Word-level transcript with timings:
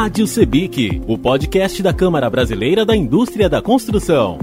Rádio 0.00 0.28
Sebic, 0.28 1.02
o 1.08 1.18
podcast 1.18 1.82
da 1.82 1.92
Câmara 1.92 2.30
Brasileira 2.30 2.86
da 2.86 2.94
Indústria 2.94 3.48
da 3.48 3.60
Construção. 3.60 4.38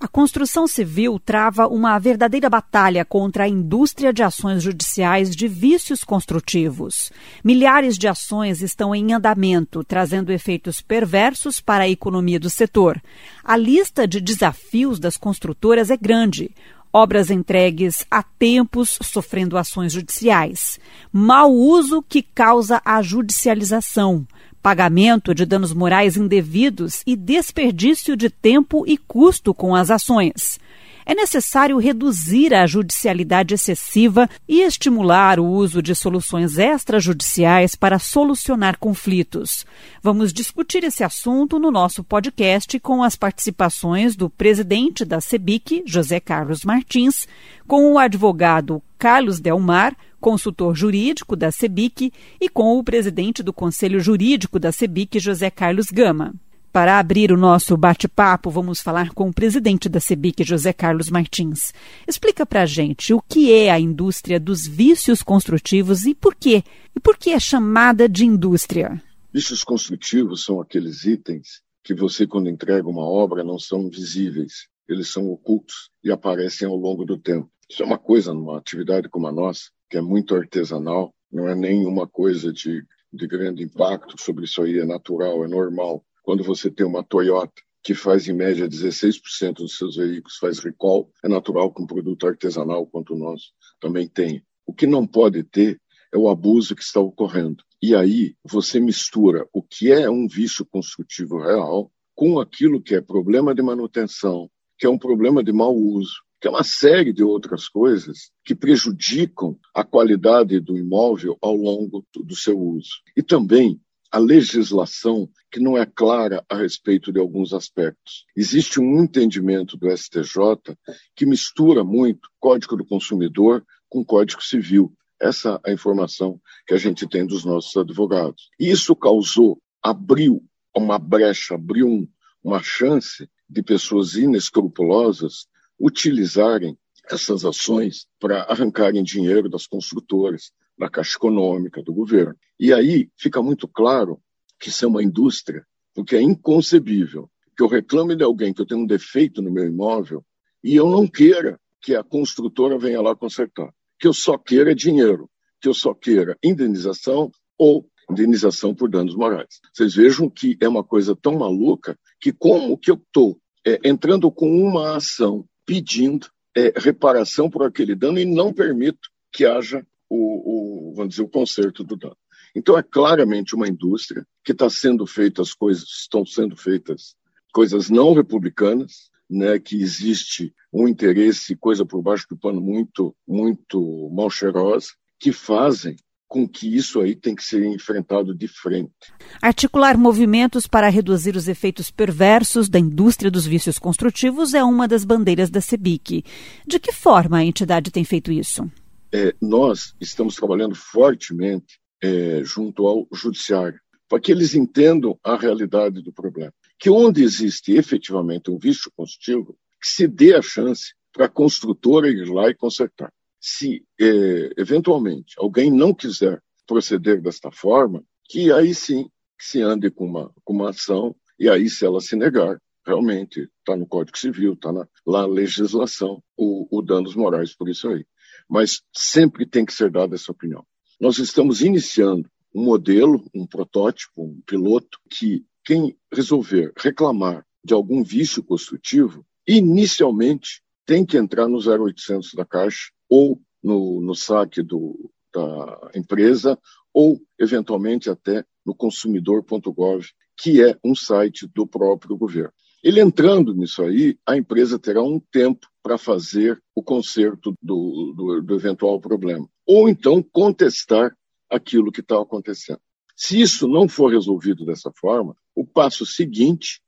A 0.00 0.08
construção 0.08 0.66
civil 0.66 1.20
trava 1.24 1.68
uma 1.68 1.96
verdadeira 2.00 2.50
batalha 2.50 3.04
contra 3.04 3.44
a 3.44 3.48
indústria 3.48 4.12
de 4.12 4.24
ações 4.24 4.64
judiciais 4.64 5.30
de 5.36 5.46
vícios 5.46 6.02
construtivos. 6.02 7.12
Milhares 7.44 7.96
de 7.96 8.08
ações 8.08 8.62
estão 8.62 8.92
em 8.92 9.12
andamento, 9.12 9.84
trazendo 9.84 10.32
efeitos 10.32 10.80
perversos 10.80 11.60
para 11.60 11.84
a 11.84 11.88
economia 11.88 12.40
do 12.40 12.50
setor. 12.50 13.00
A 13.44 13.56
lista 13.56 14.08
de 14.08 14.20
desafios 14.20 14.98
das 14.98 15.16
construtoras 15.16 15.88
é 15.88 15.96
grande 15.96 16.50
obras 16.96 17.30
entregues 17.30 18.06
a 18.10 18.22
tempos 18.22 18.98
sofrendo 19.02 19.58
ações 19.58 19.92
judiciais, 19.92 20.80
mau 21.12 21.52
uso 21.52 22.02
que 22.02 22.22
causa 22.22 22.80
a 22.82 23.02
judicialização, 23.02 24.26
pagamento 24.62 25.34
de 25.34 25.44
danos 25.44 25.74
morais 25.74 26.16
indevidos 26.16 27.02
e 27.06 27.14
desperdício 27.14 28.16
de 28.16 28.30
tempo 28.30 28.82
e 28.86 28.96
custo 28.96 29.52
com 29.52 29.74
as 29.74 29.90
ações 29.90 30.58
é 31.06 31.14
necessário 31.14 31.78
reduzir 31.78 32.52
a 32.52 32.66
judicialidade 32.66 33.54
excessiva 33.54 34.28
e 34.48 34.62
estimular 34.62 35.38
o 35.38 35.46
uso 35.46 35.80
de 35.80 35.94
soluções 35.94 36.58
extrajudiciais 36.58 37.76
para 37.76 38.00
solucionar 38.00 38.76
conflitos. 38.76 39.64
Vamos 40.02 40.32
discutir 40.32 40.82
esse 40.82 41.04
assunto 41.04 41.60
no 41.60 41.70
nosso 41.70 42.02
podcast 42.02 42.80
com 42.80 43.04
as 43.04 43.14
participações 43.14 44.16
do 44.16 44.28
presidente 44.28 45.04
da 45.04 45.20
CEBIC, 45.20 45.84
José 45.86 46.18
Carlos 46.18 46.64
Martins, 46.64 47.28
com 47.68 47.92
o 47.92 47.98
advogado 47.98 48.82
Carlos 48.98 49.38
Delmar, 49.38 49.96
consultor 50.20 50.74
jurídico 50.74 51.36
da 51.36 51.52
CEBIC, 51.52 52.12
e 52.40 52.48
com 52.48 52.76
o 52.78 52.82
presidente 52.82 53.44
do 53.44 53.52
Conselho 53.52 54.00
Jurídico 54.00 54.58
da 54.58 54.72
CEBIC, 54.72 55.20
José 55.20 55.50
Carlos 55.50 55.86
Gama. 55.86 56.34
Para 56.76 56.98
abrir 56.98 57.32
o 57.32 57.38
nosso 57.38 57.74
bate-papo, 57.74 58.50
vamos 58.50 58.82
falar 58.82 59.14
com 59.14 59.30
o 59.30 59.32
presidente 59.32 59.88
da 59.88 59.98
CEBIC, 59.98 60.44
José 60.44 60.74
Carlos 60.74 61.08
Martins. 61.08 61.72
Explica 62.06 62.44
para 62.44 62.64
a 62.64 62.66
gente 62.66 63.14
o 63.14 63.22
que 63.22 63.50
é 63.50 63.70
a 63.70 63.80
indústria 63.80 64.38
dos 64.38 64.66
vícios 64.66 65.22
construtivos 65.22 66.04
e 66.04 66.14
por 66.14 66.34
quê? 66.34 66.62
E 66.94 67.00
por 67.00 67.16
que 67.16 67.30
é 67.30 67.40
chamada 67.40 68.06
de 68.06 68.26
indústria? 68.26 69.02
Vícios 69.32 69.64
construtivos 69.64 70.44
são 70.44 70.60
aqueles 70.60 71.06
itens 71.06 71.62
que 71.82 71.94
você, 71.94 72.26
quando 72.26 72.50
entrega 72.50 72.86
uma 72.86 73.08
obra, 73.08 73.42
não 73.42 73.58
são 73.58 73.88
visíveis. 73.88 74.68
Eles 74.86 75.10
são 75.10 75.30
ocultos 75.30 75.88
e 76.04 76.12
aparecem 76.12 76.68
ao 76.68 76.76
longo 76.76 77.06
do 77.06 77.16
tempo. 77.16 77.48
Isso 77.70 77.82
é 77.82 77.86
uma 77.86 77.98
coisa 77.98 78.34
numa 78.34 78.58
atividade 78.58 79.08
como 79.08 79.26
a 79.26 79.32
nossa, 79.32 79.70
que 79.88 79.96
é 79.96 80.02
muito 80.02 80.34
artesanal, 80.34 81.10
não 81.32 81.48
é 81.48 81.54
nenhuma 81.54 82.06
coisa 82.06 82.52
de, 82.52 82.84
de 83.10 83.26
grande 83.26 83.62
impacto 83.62 84.20
sobre 84.20 84.44
isso 84.44 84.60
aí, 84.60 84.78
é 84.78 84.84
natural, 84.84 85.42
é 85.42 85.48
normal 85.48 86.04
quando 86.26 86.42
você 86.42 86.68
tem 86.68 86.84
uma 86.84 87.04
Toyota 87.04 87.62
que 87.84 87.94
faz 87.94 88.26
em 88.26 88.32
média 88.32 88.68
16% 88.68 89.58
dos 89.58 89.78
seus 89.78 89.94
veículos 89.94 90.38
faz 90.38 90.58
recall, 90.58 91.08
é 91.22 91.28
natural 91.28 91.72
que 91.72 91.80
um 91.80 91.86
produto 91.86 92.26
artesanal 92.26 92.84
quanto 92.84 93.14
o 93.14 93.16
nosso 93.16 93.52
também 93.80 94.08
tenha. 94.08 94.42
O 94.66 94.74
que 94.74 94.88
não 94.88 95.06
pode 95.06 95.44
ter 95.44 95.80
é 96.12 96.18
o 96.18 96.28
abuso 96.28 96.74
que 96.74 96.82
está 96.82 96.98
ocorrendo. 96.98 97.62
E 97.80 97.94
aí 97.94 98.34
você 98.44 98.80
mistura 98.80 99.46
o 99.52 99.62
que 99.62 99.92
é 99.92 100.10
um 100.10 100.26
vício 100.26 100.66
construtivo 100.66 101.38
real 101.38 101.92
com 102.12 102.40
aquilo 102.40 102.82
que 102.82 102.96
é 102.96 103.00
problema 103.00 103.54
de 103.54 103.62
manutenção, 103.62 104.50
que 104.76 104.84
é 104.84 104.90
um 104.90 104.98
problema 104.98 105.44
de 105.44 105.52
mau 105.52 105.76
uso, 105.76 106.24
que 106.40 106.48
é 106.48 106.50
uma 106.50 106.64
série 106.64 107.12
de 107.12 107.22
outras 107.22 107.68
coisas 107.68 108.32
que 108.44 108.56
prejudicam 108.56 109.56
a 109.72 109.84
qualidade 109.84 110.58
do 110.58 110.76
imóvel 110.76 111.38
ao 111.40 111.54
longo 111.54 112.04
do 112.16 112.34
seu 112.34 112.58
uso. 112.58 112.90
E 113.16 113.22
também 113.22 113.80
a 114.16 114.18
legislação 114.18 115.28
que 115.50 115.60
não 115.60 115.76
é 115.76 115.84
clara 115.84 116.42
a 116.48 116.56
respeito 116.56 117.12
de 117.12 117.20
alguns 117.20 117.52
aspectos. 117.52 118.24
Existe 118.34 118.80
um 118.80 119.02
entendimento 119.02 119.76
do 119.76 119.94
STJ 119.94 120.74
que 121.14 121.26
mistura 121.26 121.84
muito 121.84 122.30
Código 122.40 122.78
do 122.78 122.86
Consumidor 122.86 123.62
com 123.90 124.02
Código 124.02 124.42
Civil. 124.42 124.90
Essa 125.20 125.60
é 125.66 125.70
a 125.70 125.74
informação 125.74 126.40
que 126.66 126.72
a 126.72 126.78
gente 126.78 127.06
tem 127.06 127.26
dos 127.26 127.44
nossos 127.44 127.76
advogados. 127.76 128.48
Isso 128.58 128.96
causou, 128.96 129.60
abriu 129.82 130.42
uma 130.74 130.98
brecha, 130.98 131.54
abriu 131.54 131.86
um, 131.86 132.08
uma 132.42 132.62
chance 132.62 133.28
de 133.46 133.62
pessoas 133.62 134.14
inescrupulosas 134.14 135.46
utilizarem 135.78 136.74
essas 137.10 137.44
ações 137.44 138.06
para 138.18 138.44
arrancarem 138.44 139.02
dinheiro 139.02 139.50
das 139.50 139.66
construtoras, 139.66 140.52
da 140.78 140.88
Caixa 140.88 141.16
Econômica, 141.16 141.82
do 141.82 141.92
governo. 141.92 142.34
E 142.58 142.72
aí 142.72 143.08
fica 143.16 143.42
muito 143.42 143.66
claro 143.66 144.20
que 144.58 144.68
isso 144.68 144.84
é 144.84 144.88
uma 144.88 145.02
indústria, 145.02 145.64
porque 145.94 146.16
é 146.16 146.22
inconcebível 146.22 147.30
que 147.56 147.62
eu 147.62 147.68
reclame 147.68 148.14
de 148.14 148.22
alguém 148.22 148.52
que 148.52 148.60
eu 148.60 148.66
tenho 148.66 148.82
um 148.82 148.86
defeito 148.86 149.40
no 149.40 149.50
meu 149.50 149.64
imóvel 149.64 150.24
e 150.62 150.76
eu 150.76 150.88
não 150.90 151.06
queira 151.06 151.58
que 151.80 151.94
a 151.94 152.02
construtora 152.02 152.78
venha 152.78 153.00
lá 153.00 153.14
consertar, 153.14 153.72
que 153.98 154.06
eu 154.06 154.12
só 154.12 154.36
queira 154.36 154.74
dinheiro, 154.74 155.30
que 155.60 155.68
eu 155.68 155.74
só 155.74 155.94
queira 155.94 156.36
indenização 156.42 157.30
ou 157.58 157.88
indenização 158.10 158.74
por 158.74 158.88
danos 158.90 159.14
morais. 159.14 159.60
Vocês 159.72 159.94
vejam 159.94 160.28
que 160.28 160.56
é 160.60 160.68
uma 160.68 160.84
coisa 160.84 161.16
tão 161.16 161.38
maluca 161.38 161.98
que 162.20 162.32
como 162.32 162.76
que 162.76 162.90
eu 162.90 162.96
estou 162.96 163.38
é, 163.66 163.80
entrando 163.84 164.30
com 164.30 164.48
uma 164.48 164.96
ação 164.96 165.44
pedindo 165.64 166.28
é, 166.56 166.72
reparação 166.76 167.50
por 167.50 167.62
aquele 167.64 167.94
dano 167.94 168.18
e 168.18 168.24
não 168.24 168.52
permito 168.52 169.08
que 169.32 169.44
haja 169.44 169.84
o, 170.08 170.90
o, 170.90 170.94
vamos 170.94 171.10
dizer, 171.10 171.22
o 171.22 171.28
conserto 171.28 171.84
do 171.84 171.96
dano. 171.96 172.16
Então 172.54 172.78
é 172.78 172.82
claramente 172.82 173.54
uma 173.54 173.68
indústria 173.68 174.26
que 174.44 174.52
está 174.52 174.70
sendo 174.70 175.06
feitas 175.06 175.52
coisas, 175.52 175.84
estão 175.84 176.24
sendo 176.24 176.56
feitas 176.56 177.14
coisas 177.52 177.90
não 177.90 178.14
republicanas, 178.14 179.10
né, 179.28 179.58
que 179.58 179.76
existe 179.76 180.54
um 180.72 180.86
interesse, 180.86 181.56
coisa 181.56 181.84
por 181.84 182.02
baixo 182.02 182.26
do 182.30 182.36
pano 182.36 182.60
muito, 182.60 183.14
muito 183.26 184.10
mal 184.12 184.30
cheirosa, 184.30 184.88
que 185.18 185.32
fazem 185.32 185.96
com 186.28 186.46
que 186.48 186.74
isso 186.74 187.00
aí 187.00 187.14
tem 187.14 187.34
que 187.34 187.42
ser 187.42 187.64
enfrentado 187.64 188.34
de 188.34 188.48
frente. 188.48 188.92
Articular 189.40 189.96
movimentos 189.96 190.66
para 190.66 190.88
reduzir 190.88 191.36
os 191.36 191.48
efeitos 191.48 191.90
perversos 191.90 192.68
da 192.68 192.78
indústria 192.78 193.30
dos 193.30 193.46
vícios 193.46 193.78
construtivos 193.78 194.52
é 194.52 194.62
uma 194.62 194.88
das 194.88 195.04
bandeiras 195.04 195.50
da 195.50 195.60
CEBIC. 195.60 196.24
De 196.66 196.78
que 196.80 196.92
forma 196.92 197.38
a 197.38 197.44
entidade 197.44 197.90
tem 197.90 198.04
feito 198.04 198.32
isso? 198.32 198.68
É, 199.12 199.34
nós 199.40 199.94
estamos 200.00 200.34
trabalhando 200.34 200.74
fortemente 200.74 201.78
é, 202.02 202.42
junto 202.44 202.86
ao 202.86 203.06
judiciário 203.12 203.80
para 204.08 204.20
que 204.20 204.30
eles 204.30 204.54
entendam 204.54 205.18
a 205.22 205.36
realidade 205.36 206.00
do 206.02 206.12
problema. 206.12 206.52
Que 206.78 206.90
onde 206.90 207.22
existe 207.22 207.72
efetivamente 207.72 208.50
um 208.50 208.58
vício 208.58 208.90
construtivo, 208.96 209.56
que 209.80 209.88
se 209.88 210.06
dê 210.06 210.34
a 210.34 210.42
chance 210.42 210.94
para 211.12 211.26
a 211.26 211.30
construtora 211.30 212.08
ir 212.08 212.28
lá 212.28 212.48
e 212.48 212.54
consertar. 212.54 213.12
Se 213.40 213.84
é, 214.00 214.50
eventualmente 214.56 215.34
alguém 215.38 215.70
não 215.70 215.94
quiser 215.94 216.40
proceder 216.66 217.20
desta 217.20 217.50
forma, 217.50 218.04
que 218.28 218.52
aí 218.52 218.74
sim 218.74 219.08
se 219.38 219.60
ande 219.60 219.90
com 219.90 220.04
uma, 220.06 220.32
com 220.44 220.52
uma 220.52 220.70
ação, 220.70 221.14
e 221.38 221.48
aí 221.48 221.68
se 221.68 221.84
ela 221.84 222.00
se 222.00 222.16
negar, 222.16 222.60
realmente 222.84 223.48
está 223.58 223.76
no 223.76 223.86
Código 223.86 224.16
Civil, 224.16 224.54
está 224.54 224.72
na, 224.72 225.26
legislação, 225.26 226.22
o, 226.36 226.66
o 226.70 226.82
danos 226.82 227.14
morais 227.14 227.54
por 227.54 227.68
isso 227.68 227.88
aí 227.88 228.04
mas 228.48 228.80
sempre 228.94 229.46
tem 229.46 229.64
que 229.64 229.72
ser 229.72 229.90
dada 229.90 230.14
essa 230.14 230.32
opinião. 230.32 230.64
Nós 231.00 231.18
estamos 231.18 231.60
iniciando 231.60 232.28
um 232.54 232.64
modelo, 232.64 233.24
um 233.34 233.46
protótipo, 233.46 234.22
um 234.22 234.40
piloto, 234.46 234.98
que 235.10 235.44
quem 235.64 235.96
resolver 236.12 236.72
reclamar 236.78 237.44
de 237.64 237.74
algum 237.74 238.02
vício 238.02 238.42
construtivo, 238.42 239.26
inicialmente 239.46 240.62
tem 240.86 241.04
que 241.04 241.18
entrar 241.18 241.48
no 241.48 241.58
0800 241.58 242.32
da 242.34 242.44
Caixa 242.44 242.90
ou 243.08 243.40
no, 243.62 244.00
no 244.00 244.14
saque 244.14 244.62
do, 244.62 245.10
da 245.34 245.90
empresa 245.94 246.58
ou, 246.94 247.20
eventualmente, 247.38 248.08
até 248.08 248.44
no 248.64 248.74
consumidor.gov, 248.74 250.06
que 250.38 250.62
é 250.62 250.78
um 250.82 250.94
site 250.94 251.46
do 251.52 251.66
próprio 251.66 252.16
governo. 252.16 252.52
Ele 252.82 253.00
entrando 253.00 253.52
nisso 253.52 253.82
aí, 253.82 254.16
a 254.24 254.36
empresa 254.36 254.78
terá 254.78 255.02
um 255.02 255.18
tempo 255.18 255.66
para 255.86 255.96
fazer 255.96 256.60
o 256.74 256.82
conserto 256.82 257.54
do, 257.62 258.12
do, 258.12 258.42
do 258.42 258.54
eventual 258.56 259.00
problema. 259.00 259.48
Ou 259.64 259.88
então 259.88 260.20
contestar 260.20 261.16
aquilo 261.48 261.92
que 261.92 262.00
está 262.00 262.20
acontecendo. 262.20 262.80
Se 263.14 263.40
isso 263.40 263.68
não 263.68 263.88
for 263.88 264.10
resolvido 264.10 264.66
dessa 264.66 264.90
forma, 264.96 265.36
o 265.54 265.64
passo 265.64 266.04
seguinte 266.04 266.80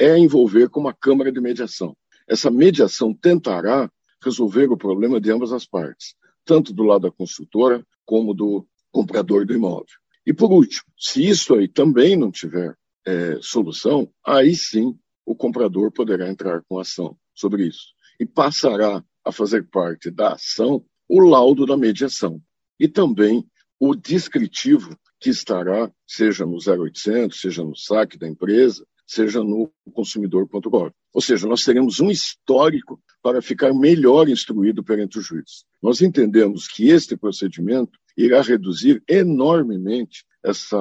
é 0.00 0.16
envolver 0.16 0.70
com 0.70 0.80
uma 0.80 0.94
câmara 0.94 1.30
de 1.30 1.38
mediação. 1.38 1.94
Essa 2.26 2.50
mediação 2.50 3.12
tentará 3.12 3.92
resolver 4.24 4.72
o 4.72 4.76
problema 4.78 5.20
de 5.20 5.30
ambas 5.30 5.52
as 5.52 5.66
partes, 5.66 6.14
tanto 6.42 6.72
do 6.72 6.82
lado 6.82 7.02
da 7.02 7.10
construtora 7.10 7.86
como 8.06 8.32
do 8.32 8.66
comprador 8.90 9.44
do 9.44 9.52
imóvel. 9.52 9.84
E 10.24 10.32
por 10.32 10.50
último, 10.50 10.84
se 10.98 11.28
isso 11.28 11.54
aí 11.54 11.68
também 11.68 12.16
não 12.16 12.30
tiver 12.30 12.74
é, 13.06 13.36
solução, 13.42 14.10
aí 14.24 14.54
sim 14.54 14.98
o 15.26 15.36
comprador 15.36 15.92
poderá 15.92 16.26
entrar 16.30 16.62
com 16.66 16.78
ação 16.78 17.18
sobre 17.34 17.66
isso 17.66 17.94
e 18.18 18.26
passará 18.26 19.04
a 19.24 19.32
fazer 19.32 19.64
parte 19.68 20.10
da 20.10 20.34
ação 20.34 20.84
o 21.08 21.20
laudo 21.20 21.66
da 21.66 21.76
mediação. 21.76 22.40
e 22.78 22.86
também 22.86 23.42
o 23.80 23.94
descritivo 23.94 24.98
que 25.18 25.30
estará, 25.30 25.90
seja 26.06 26.44
no 26.44 26.58
0800, 26.58 27.40
seja 27.40 27.64
no 27.64 27.74
saque 27.74 28.18
da 28.18 28.28
empresa, 28.28 28.86
seja 29.06 29.42
no 29.42 29.72
consumidor.gov. 29.92 30.92
Ou 31.12 31.20
seja, 31.22 31.46
nós 31.46 31.64
teremos 31.64 32.00
um 32.00 32.10
histórico 32.10 33.00
para 33.22 33.40
ficar 33.40 33.72
melhor 33.72 34.28
instruído 34.28 34.84
perante 34.84 35.18
o 35.18 35.22
juiz. 35.22 35.64
Nós 35.82 36.02
entendemos 36.02 36.66
que 36.68 36.88
este 36.88 37.16
procedimento 37.16 37.98
irá 38.16 38.42
reduzir 38.42 39.02
enormemente 39.08 40.24
essa 40.44 40.78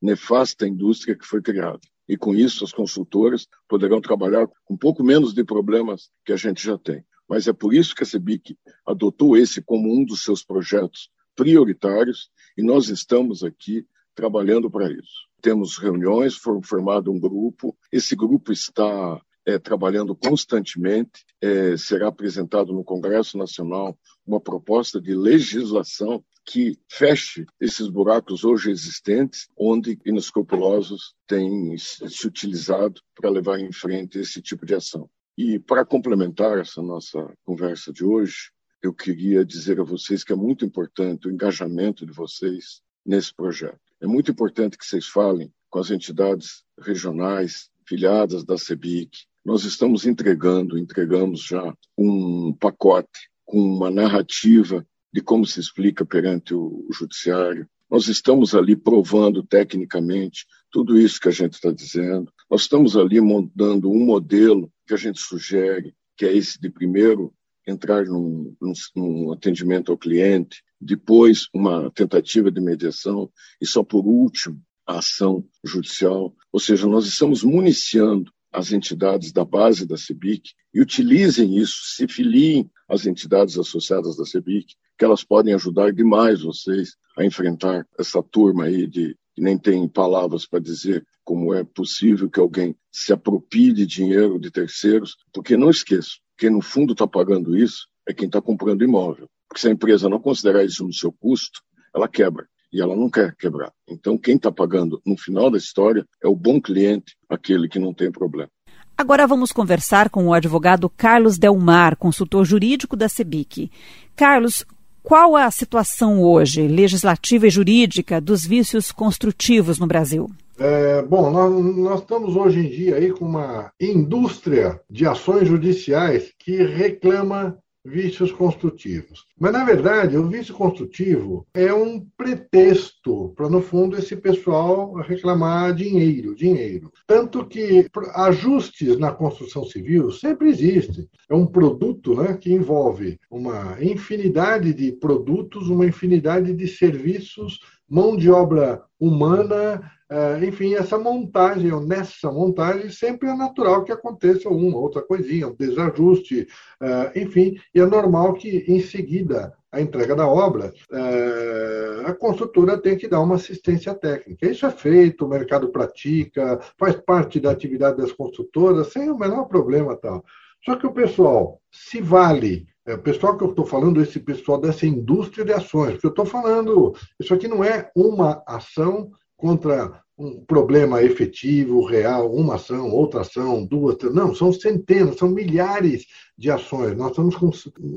nefasta 0.00 0.66
indústria 0.66 1.16
que 1.16 1.24
foi 1.24 1.40
criada. 1.40 1.80
E 2.08 2.16
com 2.16 2.34
isso, 2.34 2.64
as 2.64 2.72
consultoras 2.72 3.46
poderão 3.68 4.00
trabalhar 4.00 4.46
com 4.64 4.74
um 4.74 4.76
pouco 4.76 5.04
menos 5.04 5.34
de 5.34 5.44
problemas 5.44 6.10
que 6.24 6.32
a 6.32 6.36
gente 6.36 6.64
já 6.64 6.78
tem. 6.78 7.04
Mas 7.28 7.46
é 7.46 7.52
por 7.52 7.74
isso 7.74 7.94
que 7.94 8.02
a 8.02 8.06
CEBIC 8.06 8.56
adotou 8.86 9.36
esse 9.36 9.60
como 9.60 9.92
um 9.92 10.04
dos 10.04 10.22
seus 10.22 10.42
projetos 10.42 11.10
prioritários 11.36 12.30
e 12.56 12.62
nós 12.62 12.88
estamos 12.88 13.44
aqui 13.44 13.86
trabalhando 14.14 14.70
para 14.70 14.90
isso. 14.90 15.28
Temos 15.40 15.78
reuniões, 15.78 16.34
foi 16.34 16.60
formado 16.64 17.12
um 17.12 17.20
grupo, 17.20 17.76
esse 17.92 18.16
grupo 18.16 18.50
está 18.50 19.20
é, 19.46 19.58
trabalhando 19.58 20.16
constantemente, 20.16 21.24
é, 21.40 21.76
será 21.76 22.08
apresentado 22.08 22.72
no 22.72 22.82
Congresso 22.82 23.38
Nacional 23.38 23.96
uma 24.26 24.40
proposta 24.40 25.00
de 25.00 25.14
legislação 25.14 26.24
que 26.48 26.78
feche 26.88 27.44
esses 27.60 27.88
buracos 27.88 28.42
hoje 28.42 28.70
existentes, 28.70 29.48
onde 29.54 29.98
inescrupulosos 30.06 31.14
têm 31.26 31.76
se 31.76 32.26
utilizado 32.26 33.02
para 33.14 33.28
levar 33.28 33.60
em 33.60 33.70
frente 33.70 34.18
esse 34.18 34.40
tipo 34.40 34.64
de 34.64 34.74
ação. 34.74 35.10
E 35.36 35.58
para 35.58 35.84
complementar 35.84 36.56
essa 36.58 36.80
nossa 36.80 37.18
conversa 37.44 37.92
de 37.92 38.02
hoje, 38.02 38.50
eu 38.82 38.94
queria 38.94 39.44
dizer 39.44 39.78
a 39.78 39.84
vocês 39.84 40.24
que 40.24 40.32
é 40.32 40.36
muito 40.36 40.64
importante 40.64 41.28
o 41.28 41.30
engajamento 41.30 42.06
de 42.06 42.12
vocês 42.12 42.80
nesse 43.04 43.34
projeto. 43.34 43.78
É 44.00 44.06
muito 44.06 44.30
importante 44.30 44.78
que 44.78 44.86
vocês 44.86 45.06
falem 45.06 45.52
com 45.68 45.78
as 45.78 45.90
entidades 45.90 46.64
regionais 46.80 47.68
filiadas 47.86 48.42
da 48.42 48.56
CEBIC. 48.56 49.10
Nós 49.44 49.64
estamos 49.64 50.06
entregando, 50.06 50.78
entregamos 50.78 51.42
já 51.42 51.74
um 51.96 52.54
pacote 52.54 53.28
com 53.44 53.60
uma 53.60 53.90
narrativa 53.90 54.86
de 55.18 55.24
como 55.24 55.44
se 55.44 55.58
explica 55.58 56.06
perante 56.06 56.54
o 56.54 56.86
judiciário. 56.92 57.68
Nós 57.90 58.06
estamos 58.06 58.54
ali 58.54 58.76
provando 58.76 59.42
tecnicamente 59.42 60.46
tudo 60.70 60.96
isso 60.96 61.18
que 61.18 61.26
a 61.26 61.32
gente 61.32 61.54
está 61.54 61.72
dizendo. 61.72 62.32
Nós 62.48 62.62
estamos 62.62 62.96
ali 62.96 63.20
montando 63.20 63.90
um 63.90 63.98
modelo 63.98 64.70
que 64.86 64.94
a 64.94 64.96
gente 64.96 65.18
sugere, 65.18 65.92
que 66.16 66.24
é 66.24 66.32
esse 66.32 66.60
de 66.60 66.70
primeiro 66.70 67.34
entrar 67.66 68.04
num, 68.04 68.54
num, 68.60 68.72
num 68.94 69.32
atendimento 69.32 69.90
ao 69.90 69.98
cliente, 69.98 70.62
depois 70.80 71.48
uma 71.52 71.90
tentativa 71.90 72.48
de 72.48 72.60
mediação 72.60 73.28
e 73.60 73.66
só 73.66 73.82
por 73.82 74.06
último 74.06 74.62
a 74.86 74.98
ação 74.98 75.44
judicial. 75.64 76.32
Ou 76.52 76.60
seja, 76.60 76.86
nós 76.86 77.06
estamos 77.06 77.42
municiando 77.42 78.32
as 78.52 78.72
entidades 78.72 79.32
da 79.32 79.44
base 79.44 79.86
da 79.86 79.96
CEBIC 79.96 80.52
e 80.72 80.80
utilizem 80.80 81.56
isso, 81.58 81.80
se 81.84 82.08
filiem 82.08 82.70
às 82.88 83.06
entidades 83.06 83.58
associadas 83.58 84.16
da 84.16 84.24
CEBIC, 84.24 84.74
que 84.98 85.04
elas 85.04 85.22
podem 85.22 85.54
ajudar 85.54 85.92
demais 85.92 86.42
vocês 86.42 86.96
a 87.16 87.24
enfrentar 87.24 87.86
essa 87.98 88.22
turma 88.22 88.64
aí 88.64 88.86
de 88.86 89.16
que 89.34 89.42
nem 89.42 89.56
tem 89.56 89.86
palavras 89.88 90.46
para 90.46 90.58
dizer 90.58 91.06
como 91.24 91.54
é 91.54 91.62
possível 91.62 92.28
que 92.28 92.40
alguém 92.40 92.74
se 92.90 93.12
apropie 93.12 93.72
de 93.72 93.86
dinheiro 93.86 94.38
de 94.38 94.50
terceiros, 94.50 95.16
porque 95.32 95.56
não 95.56 95.70
esqueça, 95.70 96.16
quem 96.36 96.50
no 96.50 96.60
fundo 96.62 96.92
está 96.92 97.06
pagando 97.06 97.56
isso 97.56 97.86
é 98.08 98.14
quem 98.14 98.26
está 98.26 98.40
comprando 98.40 98.82
imóvel. 98.82 99.28
Porque 99.48 99.60
se 99.60 99.68
a 99.68 99.72
empresa 99.72 100.08
não 100.08 100.20
considerar 100.20 100.64
isso 100.64 100.84
no 100.84 100.92
seu 100.92 101.12
custo, 101.12 101.60
ela 101.94 102.08
quebra. 102.08 102.48
E 102.72 102.80
ela 102.80 102.94
não 102.94 103.08
quer 103.08 103.34
quebrar. 103.36 103.72
Então, 103.88 104.18
quem 104.18 104.36
está 104.36 104.52
pagando 104.52 105.00
no 105.06 105.16
final 105.16 105.50
da 105.50 105.58
história 105.58 106.04
é 106.22 106.28
o 106.28 106.36
bom 106.36 106.60
cliente, 106.60 107.16
aquele 107.28 107.68
que 107.68 107.78
não 107.78 107.94
tem 107.94 108.10
problema. 108.10 108.50
Agora 108.96 109.26
vamos 109.26 109.52
conversar 109.52 110.10
com 110.10 110.26
o 110.26 110.34
advogado 110.34 110.90
Carlos 110.90 111.38
Delmar, 111.38 111.96
consultor 111.96 112.44
jurídico 112.44 112.96
da 112.96 113.08
CEBIC. 113.08 113.70
Carlos, 114.16 114.66
qual 115.02 115.36
a 115.36 115.50
situação 115.50 116.20
hoje, 116.20 116.66
legislativa 116.66 117.46
e 117.46 117.50
jurídica, 117.50 118.20
dos 118.20 118.44
vícios 118.44 118.92
construtivos 118.92 119.78
no 119.78 119.86
Brasil? 119.86 120.28
É, 120.58 121.02
bom, 121.02 121.30
nós, 121.30 121.76
nós, 121.76 122.00
estamos 122.00 122.34
hoje 122.34 122.58
em 122.58 122.68
dia 122.68 122.96
aí 122.96 123.12
com 123.12 123.24
uma 123.24 123.70
indústria 123.80 124.80
de 124.90 125.06
ações 125.06 125.46
judiciais 125.46 126.32
que 126.36 126.64
reclama 126.64 127.56
vícios 127.88 128.30
construtivos. 128.30 129.24
Mas, 129.38 129.52
na 129.52 129.64
verdade, 129.64 130.16
o 130.16 130.28
vício 130.28 130.54
construtivo 130.54 131.46
é 131.54 131.72
um 131.72 132.04
pretexto 132.16 133.32
para, 133.34 133.48
no 133.48 133.60
fundo, 133.60 133.96
esse 133.96 134.14
pessoal 134.16 134.94
reclamar 134.94 135.74
dinheiro, 135.74 136.34
dinheiro. 136.34 136.92
Tanto 137.06 137.46
que 137.46 137.86
ajustes 138.14 138.98
na 138.98 139.10
construção 139.10 139.64
civil 139.64 140.10
sempre 140.10 140.50
existem. 140.50 141.08
É 141.28 141.34
um 141.34 141.46
produto 141.46 142.14
né, 142.14 142.36
que 142.36 142.52
envolve 142.52 143.18
uma 143.30 143.76
infinidade 143.80 144.74
de 144.74 144.92
produtos, 144.92 145.68
uma 145.68 145.86
infinidade 145.86 146.52
de 146.52 146.68
serviços, 146.68 147.58
mão 147.88 148.16
de 148.16 148.30
obra 148.30 148.82
humana, 149.00 149.80
Uh, 150.10 150.42
enfim, 150.42 150.74
essa 150.74 150.96
montagem, 150.96 151.70
ou 151.70 151.82
nessa 151.82 152.32
montagem, 152.32 152.88
sempre 152.88 153.28
é 153.28 153.36
natural 153.36 153.84
que 153.84 153.92
aconteça 153.92 154.48
uma 154.48 154.78
outra 154.78 155.02
coisinha, 155.02 155.48
um 155.48 155.54
desajuste, 155.54 156.48
uh, 156.80 157.18
enfim, 157.18 157.60
e 157.74 157.78
é 157.78 157.84
normal 157.84 158.32
que 158.32 158.64
em 158.66 158.80
seguida 158.80 159.52
a 159.70 159.82
entrega 159.82 160.16
da 160.16 160.26
obra, 160.26 160.72
uh, 160.90 162.06
a 162.06 162.14
construtora 162.14 162.78
tem 162.78 162.96
que 162.96 163.06
dar 163.06 163.20
uma 163.20 163.34
assistência 163.34 163.94
técnica. 163.94 164.50
Isso 164.50 164.64
é 164.64 164.70
feito, 164.70 165.26
o 165.26 165.28
mercado 165.28 165.68
pratica, 165.68 166.58
faz 166.78 166.96
parte 166.96 167.38
da 167.38 167.50
atividade 167.50 167.98
das 167.98 168.12
construtoras, 168.12 168.90
sem 168.90 169.10
o 169.10 169.18
menor 169.18 169.44
problema 169.44 169.94
tal. 169.94 170.24
Só 170.64 170.76
que 170.76 170.86
o 170.86 170.92
pessoal 170.92 171.60
se 171.70 172.00
vale 172.00 172.66
é, 172.88 172.94
o 172.94 173.02
pessoal 173.02 173.36
que 173.36 173.44
eu 173.44 173.50
estou 173.50 173.66
falando, 173.66 174.00
esse 174.00 174.18
pessoal 174.18 174.58
dessa 174.58 174.86
indústria 174.86 175.44
de 175.44 175.52
ações, 175.52 175.92
porque 175.92 176.06
eu 176.06 176.10
estou 176.10 176.24
falando, 176.24 176.94
isso 177.20 177.34
aqui 177.34 177.46
não 177.46 177.62
é 177.62 177.90
uma 177.94 178.42
ação 178.46 179.10
contra 179.36 180.02
um 180.18 180.44
problema 180.44 181.02
efetivo, 181.02 181.84
real, 181.84 182.34
uma 182.34 182.56
ação, 182.56 182.90
outra 182.90 183.20
ação, 183.20 183.64
duas. 183.64 183.96
Não, 184.12 184.34
são 184.34 184.52
centenas, 184.52 185.16
são 185.16 185.28
milhares 185.28 186.06
de 186.36 186.50
ações. 186.50 186.96
Nós 186.96 187.10
estamos 187.10 187.36
com 187.36 187.52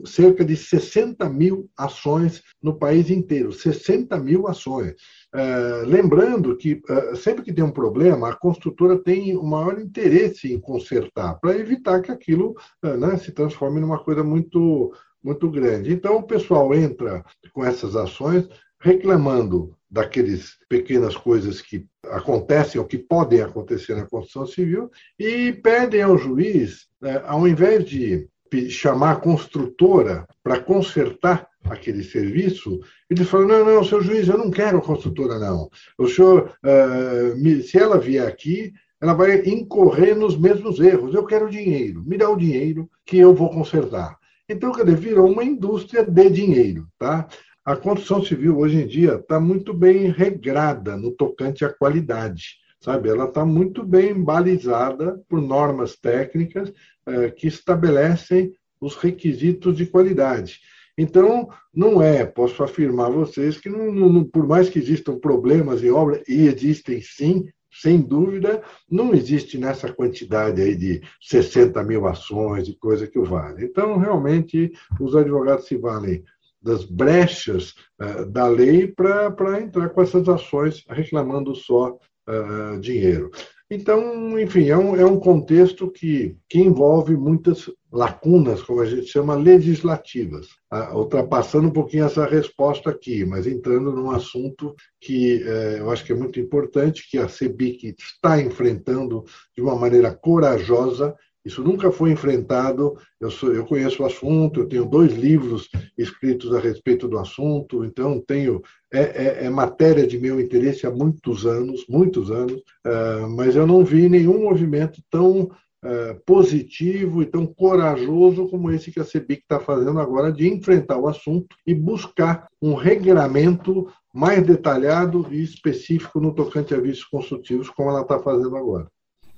cerca 0.05 0.45
de 0.45 0.55
60 0.55 1.27
mil 1.29 1.67
ações 1.75 2.43
no 2.61 2.77
país 2.77 3.09
inteiro 3.09 3.51
60 3.51 4.17
mil 4.19 4.47
ações. 4.47 4.91
Uh, 5.33 5.85
lembrando 5.87 6.55
que 6.55 6.73
uh, 6.73 7.15
sempre 7.15 7.43
que 7.43 7.53
tem 7.53 7.63
um 7.63 7.71
problema, 7.71 8.29
a 8.29 8.35
construtora 8.35 8.97
tem 8.99 9.35
o 9.35 9.43
maior 9.43 9.79
interesse 9.79 10.53
em 10.53 10.59
consertar, 10.59 11.39
para 11.39 11.57
evitar 11.57 12.01
que 12.01 12.11
aquilo 12.11 12.55
uh, 12.83 12.97
né, 12.97 13.17
se 13.17 13.31
transforme 13.31 13.79
numa 13.79 14.03
coisa 14.03 14.23
muito, 14.23 14.93
muito 15.23 15.49
grande. 15.49 15.91
Então, 15.91 16.17
o 16.17 16.23
pessoal 16.23 16.73
entra 16.75 17.25
com 17.53 17.65
essas 17.65 17.95
ações 17.95 18.47
reclamando 18.79 19.75
daqueles 19.91 20.57
pequenas 20.69 21.17
coisas 21.17 21.61
que 21.61 21.85
acontecem 22.05 22.79
ou 22.79 22.87
que 22.87 22.97
podem 22.97 23.41
acontecer 23.41 23.95
na 23.95 24.07
construção 24.07 24.47
civil 24.47 24.89
e 25.19 25.51
pedem 25.51 26.01
ao 26.01 26.17
juiz, 26.17 26.87
né, 27.01 27.21
ao 27.25 27.45
invés 27.47 27.85
de 27.85 28.29
chamar 28.69 29.11
a 29.11 29.15
construtora 29.19 30.25
para 30.43 30.59
consertar 30.59 31.47
aquele 31.65 32.03
serviço, 32.03 32.79
eles 33.09 33.27
falam, 33.29 33.47
não, 33.47 33.65
não, 33.65 33.83
seu 33.83 34.01
juiz, 34.01 34.27
eu 34.27 34.37
não 34.37 34.49
quero 34.49 34.77
a 34.77 34.81
construtora, 34.81 35.37
não. 35.37 35.69
O 35.97 36.07
senhor, 36.07 36.53
uh, 36.65 37.61
se 37.61 37.77
ela 37.77 37.99
vier 37.99 38.27
aqui, 38.27 38.73
ela 38.99 39.13
vai 39.13 39.41
incorrer 39.45 40.15
nos 40.15 40.37
mesmos 40.37 40.79
erros. 40.79 41.13
Eu 41.13 41.25
quero 41.25 41.49
dinheiro, 41.49 42.03
me 42.05 42.17
dá 42.17 42.29
o 42.29 42.37
dinheiro 42.37 42.89
que 43.05 43.17
eu 43.17 43.33
vou 43.33 43.49
consertar. 43.49 44.17
Então, 44.49 44.71
quer 44.71 44.83
dizer, 44.83 44.97
virou 44.97 45.31
uma 45.31 45.43
indústria 45.43 46.03
de 46.03 46.29
dinheiro, 46.29 46.87
tá? 46.99 47.27
A 47.63 47.75
construção 47.75 48.23
civil 48.23 48.57
hoje 48.57 48.81
em 48.81 48.87
dia 48.87 49.13
está 49.13 49.39
muito 49.39 49.71
bem 49.71 50.09
regrada 50.09 50.97
no 50.97 51.11
tocante 51.11 51.63
à 51.63 51.71
qualidade, 51.71 52.55
sabe? 52.79 53.09
Ela 53.09 53.25
está 53.25 53.45
muito 53.45 53.83
bem 53.85 54.19
balizada 54.19 55.21
por 55.29 55.39
normas 55.39 55.95
técnicas 55.95 56.73
eh, 57.05 57.29
que 57.29 57.47
estabelecem 57.47 58.51
os 58.79 58.95
requisitos 58.95 59.77
de 59.77 59.85
qualidade. 59.85 60.59
Então, 60.97 61.49
não 61.71 62.01
é, 62.01 62.25
posso 62.25 62.63
afirmar 62.63 63.07
a 63.07 63.13
vocês 63.13 63.59
que, 63.59 63.69
não, 63.69 63.91
não, 63.91 64.23
por 64.23 64.47
mais 64.47 64.67
que 64.67 64.79
existam 64.79 65.19
problemas 65.19 65.83
em 65.83 65.91
obra, 65.91 66.23
e 66.27 66.47
existem 66.47 66.99
sim, 66.99 67.47
sem 67.71 68.01
dúvida, 68.01 68.63
não 68.89 69.13
existe 69.13 69.59
nessa 69.59 69.93
quantidade 69.93 70.59
aí 70.59 70.75
de 70.75 71.01
60 71.21 71.83
mil 71.83 72.07
ações 72.07 72.67
e 72.67 72.73
coisa 72.73 73.05
que 73.05 73.19
o 73.19 73.23
vale. 73.23 73.65
Então, 73.65 73.99
realmente, 73.99 74.71
os 74.99 75.15
advogados 75.15 75.67
se 75.67 75.77
valem 75.77 76.23
das 76.61 76.83
brechas 76.83 77.73
uh, 78.01 78.25
da 78.25 78.47
lei 78.47 78.87
para 78.87 79.61
entrar 79.61 79.89
com 79.89 80.01
essas 80.01 80.27
ações 80.29 80.83
reclamando 80.87 81.55
só 81.55 81.97
uh, 82.29 82.79
dinheiro. 82.79 83.31
Então, 83.73 84.37
enfim, 84.37 84.67
é 84.67 84.77
um, 84.77 84.97
é 84.97 85.05
um 85.05 85.17
contexto 85.17 85.89
que, 85.89 86.35
que 86.49 86.59
envolve 86.59 87.15
muitas 87.15 87.71
lacunas, 87.89 88.61
como 88.61 88.81
a 88.81 88.85
gente 88.85 89.05
chama, 89.05 89.33
legislativas. 89.33 90.49
Ah, 90.69 90.93
ultrapassando 90.93 91.69
um 91.69 91.71
pouquinho 91.71 92.03
essa 92.03 92.25
resposta 92.25 92.89
aqui, 92.89 93.23
mas 93.23 93.47
entrando 93.47 93.93
num 93.93 94.11
assunto 94.11 94.75
que 94.99 95.41
eh, 95.41 95.77
eu 95.79 95.89
acho 95.89 96.03
que 96.03 96.11
é 96.11 96.15
muito 96.15 96.37
importante, 96.37 97.07
que 97.09 97.17
a 97.17 97.29
CEBIC 97.29 97.95
está 97.97 98.41
enfrentando 98.41 99.23
de 99.55 99.61
uma 99.61 99.75
maneira 99.75 100.13
corajosa 100.13 101.15
isso 101.43 101.63
nunca 101.63 101.91
foi 101.91 102.11
enfrentado. 102.11 102.95
Eu, 103.19 103.31
sou, 103.31 103.53
eu 103.53 103.65
conheço 103.65 104.03
o 104.03 104.05
assunto, 104.05 104.61
eu 104.61 104.67
tenho 104.67 104.85
dois 104.85 105.13
livros 105.13 105.69
escritos 105.97 106.53
a 106.53 106.59
respeito 106.59 107.07
do 107.07 107.17
assunto, 107.17 107.83
então 107.83 108.19
tenho 108.19 108.61
é, 108.93 109.01
é, 109.01 109.45
é 109.45 109.49
matéria 109.49 110.05
de 110.05 110.19
meu 110.19 110.39
interesse 110.39 110.85
há 110.85 110.91
muitos 110.91 111.45
anos, 111.45 111.85
muitos 111.89 112.29
anos, 112.29 112.61
uh, 112.85 113.27
mas 113.35 113.55
eu 113.55 113.65
não 113.65 113.83
vi 113.83 114.07
nenhum 114.07 114.43
movimento 114.43 115.01
tão 115.09 115.43
uh, 115.43 116.21
positivo 116.25 117.21
e 117.21 117.25
tão 117.25 117.45
corajoso 117.45 118.47
como 118.47 118.71
esse 118.71 118.91
que 118.91 118.99
a 118.99 119.05
CEBIC 119.05 119.41
está 119.41 119.59
fazendo 119.59 119.99
agora 119.99 120.31
de 120.31 120.47
enfrentar 120.47 120.97
o 120.97 121.07
assunto 121.07 121.55
e 121.65 121.73
buscar 121.73 122.47
um 122.61 122.75
regramento 122.75 123.87
mais 124.13 124.45
detalhado 124.45 125.27
e 125.31 125.41
específico 125.41 126.19
no 126.19 126.35
tocante 126.35 126.73
a 126.73 126.79
vícios 126.79 127.05
construtivos, 127.05 127.69
como 127.69 127.89
ela 127.89 128.01
está 128.01 128.19
fazendo 128.19 128.55
agora. 128.55 128.87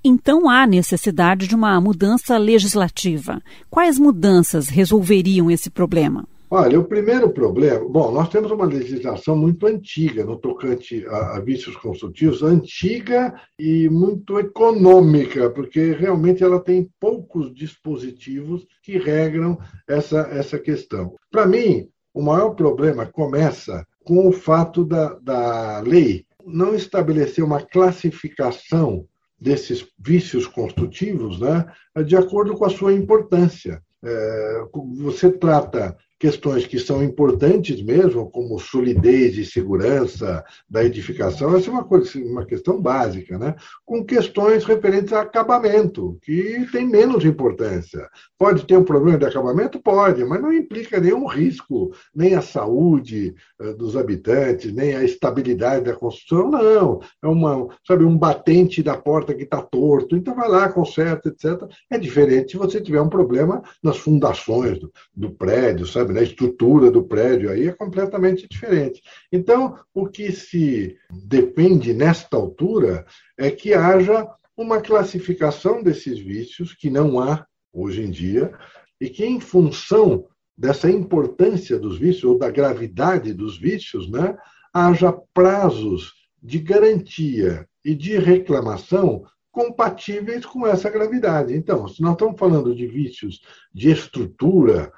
Então 0.06 0.50
há 0.50 0.68
necessidade 0.68 1.48
de 1.48 1.56
uma 1.56 1.80
mudança 1.80 2.38
legislativa. 2.38 3.42
Quais 3.70 3.98
mudanças 3.98 4.68
resolveriam 4.68 5.50
esse 5.50 5.70
problema? 5.70 6.28
Olha, 6.52 6.78
o 6.78 6.84
primeiro 6.84 7.30
problema. 7.30 7.88
Bom, 7.88 8.12
nós 8.12 8.28
temos 8.28 8.52
uma 8.52 8.66
legislação 8.66 9.36
muito 9.36 9.66
antiga 9.66 10.26
no 10.26 10.38
tocante 10.38 11.06
a, 11.08 11.38
a 11.38 11.40
vícios 11.40 11.78
construtivos, 11.78 12.44
antiga 12.44 13.34
e 13.58 13.88
muito 13.90 14.38
econômica, 14.38 15.50
porque 15.50 15.94
realmente 15.94 16.44
ela 16.44 16.60
tem 16.60 16.90
poucos 17.00 17.54
dispositivos 17.54 18.68
que 18.84 18.98
regram 18.98 19.58
essa, 19.88 20.28
essa 20.32 20.60
questão. 20.60 21.16
Para 21.32 21.48
mim, 21.48 21.88
o 22.14 22.22
maior 22.22 22.52
problema 22.52 23.06
começa 23.06 23.88
com 24.04 24.28
o 24.28 24.34
fato 24.34 24.84
da, 24.84 25.18
da 25.20 25.80
lei 25.80 26.26
não 26.46 26.76
estabelecer 26.76 27.44
uma 27.44 27.62
classificação 27.62 29.08
desses 29.44 29.86
vícios 30.00 30.48
construtivos 30.48 31.40
né, 31.40 31.66
de 32.06 32.16
acordo 32.16 32.56
com 32.56 32.66
a 32.66 32.70
sua 32.70 32.94
importância. 32.94 33.84
É, 34.02 34.62
você 34.98 35.32
trata 35.32 35.98
questões 36.24 36.66
que 36.66 36.80
são 36.80 37.04
importantes 37.04 37.84
mesmo, 37.84 38.32
como 38.32 38.58
solidez 38.58 39.38
e 39.38 39.44
segurança 39.44 40.42
da 40.70 40.82
edificação, 40.82 41.54
essa 41.54 41.70
é 41.70 41.74
uma, 41.74 41.84
coisa, 41.84 42.18
uma 42.18 42.46
questão 42.46 42.82
básica, 42.82 43.38
né? 43.38 43.56
com 43.86 44.06
questões 44.06 44.64
referentes 44.64 45.12
a 45.12 45.20
acabamento, 45.20 46.18
que 46.22 46.66
tem 46.72 46.88
menos 46.88 47.26
importância. 47.26 48.08
Pode 48.40 48.66
ter 48.66 48.78
um 48.78 48.86
problema 48.86 49.18
de 49.18 49.26
acabamento? 49.26 49.82
Pode, 49.82 50.24
mas 50.24 50.42
não 50.42 50.54
implica 50.54 50.98
nenhum 50.98 51.28
risco, 51.28 51.92
nem 52.16 52.36
a 52.36 52.42
saúde 52.42 53.36
uh, 53.60 53.74
dos 53.76 53.98
habitantes, 53.98 54.74
nem 54.74 54.96
a 54.96 55.04
estabilidade 55.04 55.84
da 55.84 55.94
construção, 55.94 56.50
não. 56.50 57.02
É 57.22 57.28
uma, 57.28 57.68
sabe, 57.86 58.06
um 58.06 58.18
batente 58.18 58.82
da 58.82 58.96
porta 58.96 59.34
que 59.34 59.44
está 59.44 59.62
torto, 59.62 60.16
então 60.16 60.34
vai 60.34 60.48
lá, 60.48 60.72
conserta, 60.72 61.28
etc. 61.28 61.70
É 61.92 61.98
diferente 61.98 62.52
se 62.52 62.58
você 62.58 62.80
tiver 62.80 63.02
um 63.02 63.10
problema 63.10 63.62
nas 63.84 63.98
fundações 63.98 64.80
do, 64.80 64.90
do 65.14 65.30
prédio, 65.30 65.86
sabe? 65.86 66.13
Na 66.14 66.22
estrutura 66.22 66.90
do 66.92 67.04
prédio, 67.04 67.50
aí 67.50 67.68
é 67.68 67.72
completamente 67.74 68.48
diferente. 68.48 69.02
Então, 69.32 69.78
o 69.94 70.08
que 70.08 70.32
se 70.32 70.98
depende 71.26 71.94
nesta 71.94 72.38
altura 72.38 73.06
é 73.38 73.50
que 73.50 73.74
haja 73.74 74.28
uma 74.56 74.80
classificação 74.80 75.82
desses 75.82 76.20
vícios, 76.20 76.74
que 76.74 76.90
não 76.90 77.20
há 77.20 77.46
hoje 77.74 78.04
em 78.04 78.12
dia, 78.12 78.54
e 79.02 79.10
que, 79.10 79.26
em 79.26 79.40
função 79.40 80.26
dessa 80.56 80.90
importância 80.90 81.80
dos 81.80 81.98
vícios, 81.98 82.24
ou 82.24 82.38
da 82.38 82.52
gravidade 82.52 83.34
dos 83.34 83.58
vícios, 83.58 84.10
né, 84.10 84.38
haja 84.72 85.12
prazos 85.34 86.14
de 86.42 86.60
garantia 86.60 87.68
e 87.84 87.96
de 87.96 88.18
reclamação 88.18 89.26
compatíveis 89.52 90.46
com 90.46 90.66
essa 90.66 90.90
gravidade. 90.90 91.54
Então, 91.54 91.88
se 91.88 92.02
nós 92.02 92.14
estamos 92.14 92.40
falando 92.40 92.76
de 92.76 92.88
vícios 92.88 93.42
de 93.74 93.92
estrutura, 93.92 94.92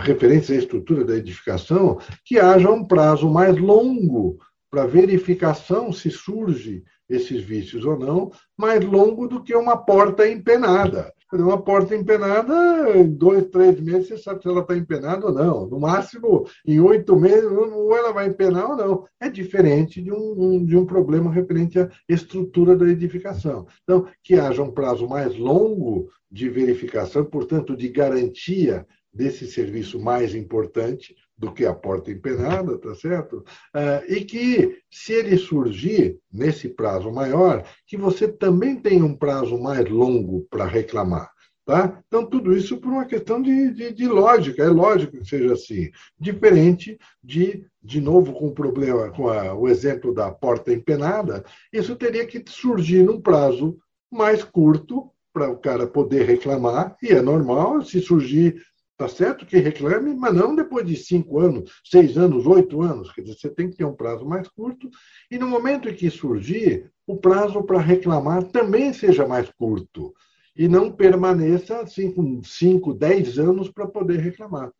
referência 0.00 0.54
à 0.54 0.58
estrutura 0.58 1.04
da 1.04 1.16
edificação, 1.16 1.98
que 2.24 2.38
haja 2.38 2.70
um 2.70 2.84
prazo 2.84 3.28
mais 3.30 3.56
longo 3.56 4.38
para 4.70 4.86
verificação 4.86 5.92
se 5.92 6.10
surge 6.10 6.82
esses 7.08 7.42
vícios 7.42 7.84
ou 7.84 7.98
não, 7.98 8.30
mais 8.56 8.82
longo 8.84 9.28
do 9.28 9.42
que 9.42 9.54
uma 9.54 9.76
porta 9.76 10.26
empenada. 10.26 11.12
Uma 11.30 11.60
porta 11.60 11.96
empenada, 11.96 12.90
em 12.94 13.10
dois, 13.10 13.46
três 13.46 13.80
meses, 13.80 14.08
você 14.08 14.18
sabe 14.18 14.42
se 14.42 14.48
ela 14.48 14.60
está 14.60 14.76
empenada 14.76 15.26
ou 15.26 15.32
não. 15.32 15.66
No 15.66 15.80
máximo, 15.80 16.46
em 16.66 16.78
oito 16.78 17.16
meses, 17.16 17.50
ou 17.50 17.96
ela 17.96 18.12
vai 18.12 18.28
empenar 18.28 18.70
ou 18.70 18.76
não. 18.76 19.04
É 19.18 19.30
diferente 19.30 20.02
de 20.02 20.12
um, 20.12 20.64
de 20.64 20.76
um 20.76 20.84
problema 20.84 21.30
referente 21.30 21.78
à 21.78 21.88
estrutura 22.06 22.76
da 22.76 22.86
edificação. 22.86 23.66
Então, 23.82 24.06
que 24.22 24.34
haja 24.34 24.62
um 24.62 24.70
prazo 24.70 25.08
mais 25.08 25.36
longo 25.36 26.08
de 26.30 26.50
verificação, 26.50 27.24
portanto, 27.24 27.74
de 27.74 27.88
garantia 27.88 28.86
desse 29.12 29.46
serviço 29.46 30.00
mais 30.00 30.34
importante 30.34 31.14
do 31.36 31.52
que 31.52 31.66
a 31.66 31.74
porta 31.74 32.10
empenada, 32.10 32.78
tá 32.78 32.94
certo? 32.94 33.44
Ah, 33.74 34.02
e 34.08 34.24
que, 34.24 34.78
se 34.90 35.12
ele 35.12 35.36
surgir 35.36 36.18
nesse 36.32 36.68
prazo 36.68 37.10
maior, 37.10 37.64
que 37.86 37.96
você 37.96 38.28
também 38.28 38.76
tenha 38.76 39.04
um 39.04 39.16
prazo 39.16 39.58
mais 39.58 39.88
longo 39.88 40.46
para 40.48 40.64
reclamar. 40.64 41.30
Tá? 41.64 42.02
Então, 42.08 42.26
tudo 42.26 42.56
isso 42.56 42.78
por 42.78 42.90
uma 42.90 43.04
questão 43.04 43.40
de, 43.40 43.70
de, 43.72 43.92
de, 43.92 44.08
lógica, 44.08 44.64
é 44.64 44.68
lógico 44.68 45.16
que 45.16 45.28
seja 45.28 45.52
assim. 45.52 45.90
Diferente 46.18 46.98
de, 47.22 47.64
de 47.80 48.00
novo, 48.00 48.32
com 48.32 48.48
o 48.48 48.54
problema, 48.54 49.10
com 49.10 49.28
a, 49.28 49.54
o 49.54 49.68
exemplo 49.68 50.12
da 50.12 50.28
porta 50.32 50.72
empenada, 50.72 51.44
isso 51.72 51.94
teria 51.94 52.26
que 52.26 52.42
surgir 52.48 53.04
num 53.04 53.20
prazo 53.20 53.78
mais 54.10 54.42
curto 54.42 55.08
para 55.32 55.50
o 55.50 55.56
cara 55.56 55.86
poder 55.86 56.24
reclamar, 56.26 56.96
e 57.02 57.08
é 57.08 57.22
normal, 57.22 57.82
se 57.82 58.00
surgir 58.00 58.60
Tá 59.02 59.08
certo 59.08 59.44
que 59.44 59.58
reclame, 59.58 60.14
mas 60.14 60.32
não 60.32 60.54
depois 60.54 60.86
de 60.86 60.94
cinco 60.94 61.40
anos, 61.40 61.72
seis 61.84 62.16
anos, 62.16 62.46
oito 62.46 62.80
anos. 62.82 63.10
Quer 63.10 63.22
dizer, 63.22 63.36
você 63.36 63.48
tem 63.50 63.68
que 63.68 63.76
ter 63.76 63.84
um 63.84 63.96
prazo 63.96 64.24
mais 64.24 64.46
curto. 64.46 64.88
E 65.28 65.36
no 65.36 65.48
momento 65.48 65.88
em 65.88 65.94
que 65.94 66.08
surgir, 66.08 66.88
o 67.04 67.16
prazo 67.16 67.64
para 67.64 67.80
reclamar 67.80 68.44
também 68.44 68.92
seja 68.92 69.26
mais 69.26 69.50
curto. 69.58 70.14
E 70.54 70.68
não 70.68 70.92
permaneça 70.92 71.80
assim, 71.80 72.12
com 72.12 72.44
cinco, 72.44 72.94
dez 72.94 73.40
anos 73.40 73.68
para 73.68 73.88
poder 73.88 74.20
reclamar. 74.20 74.70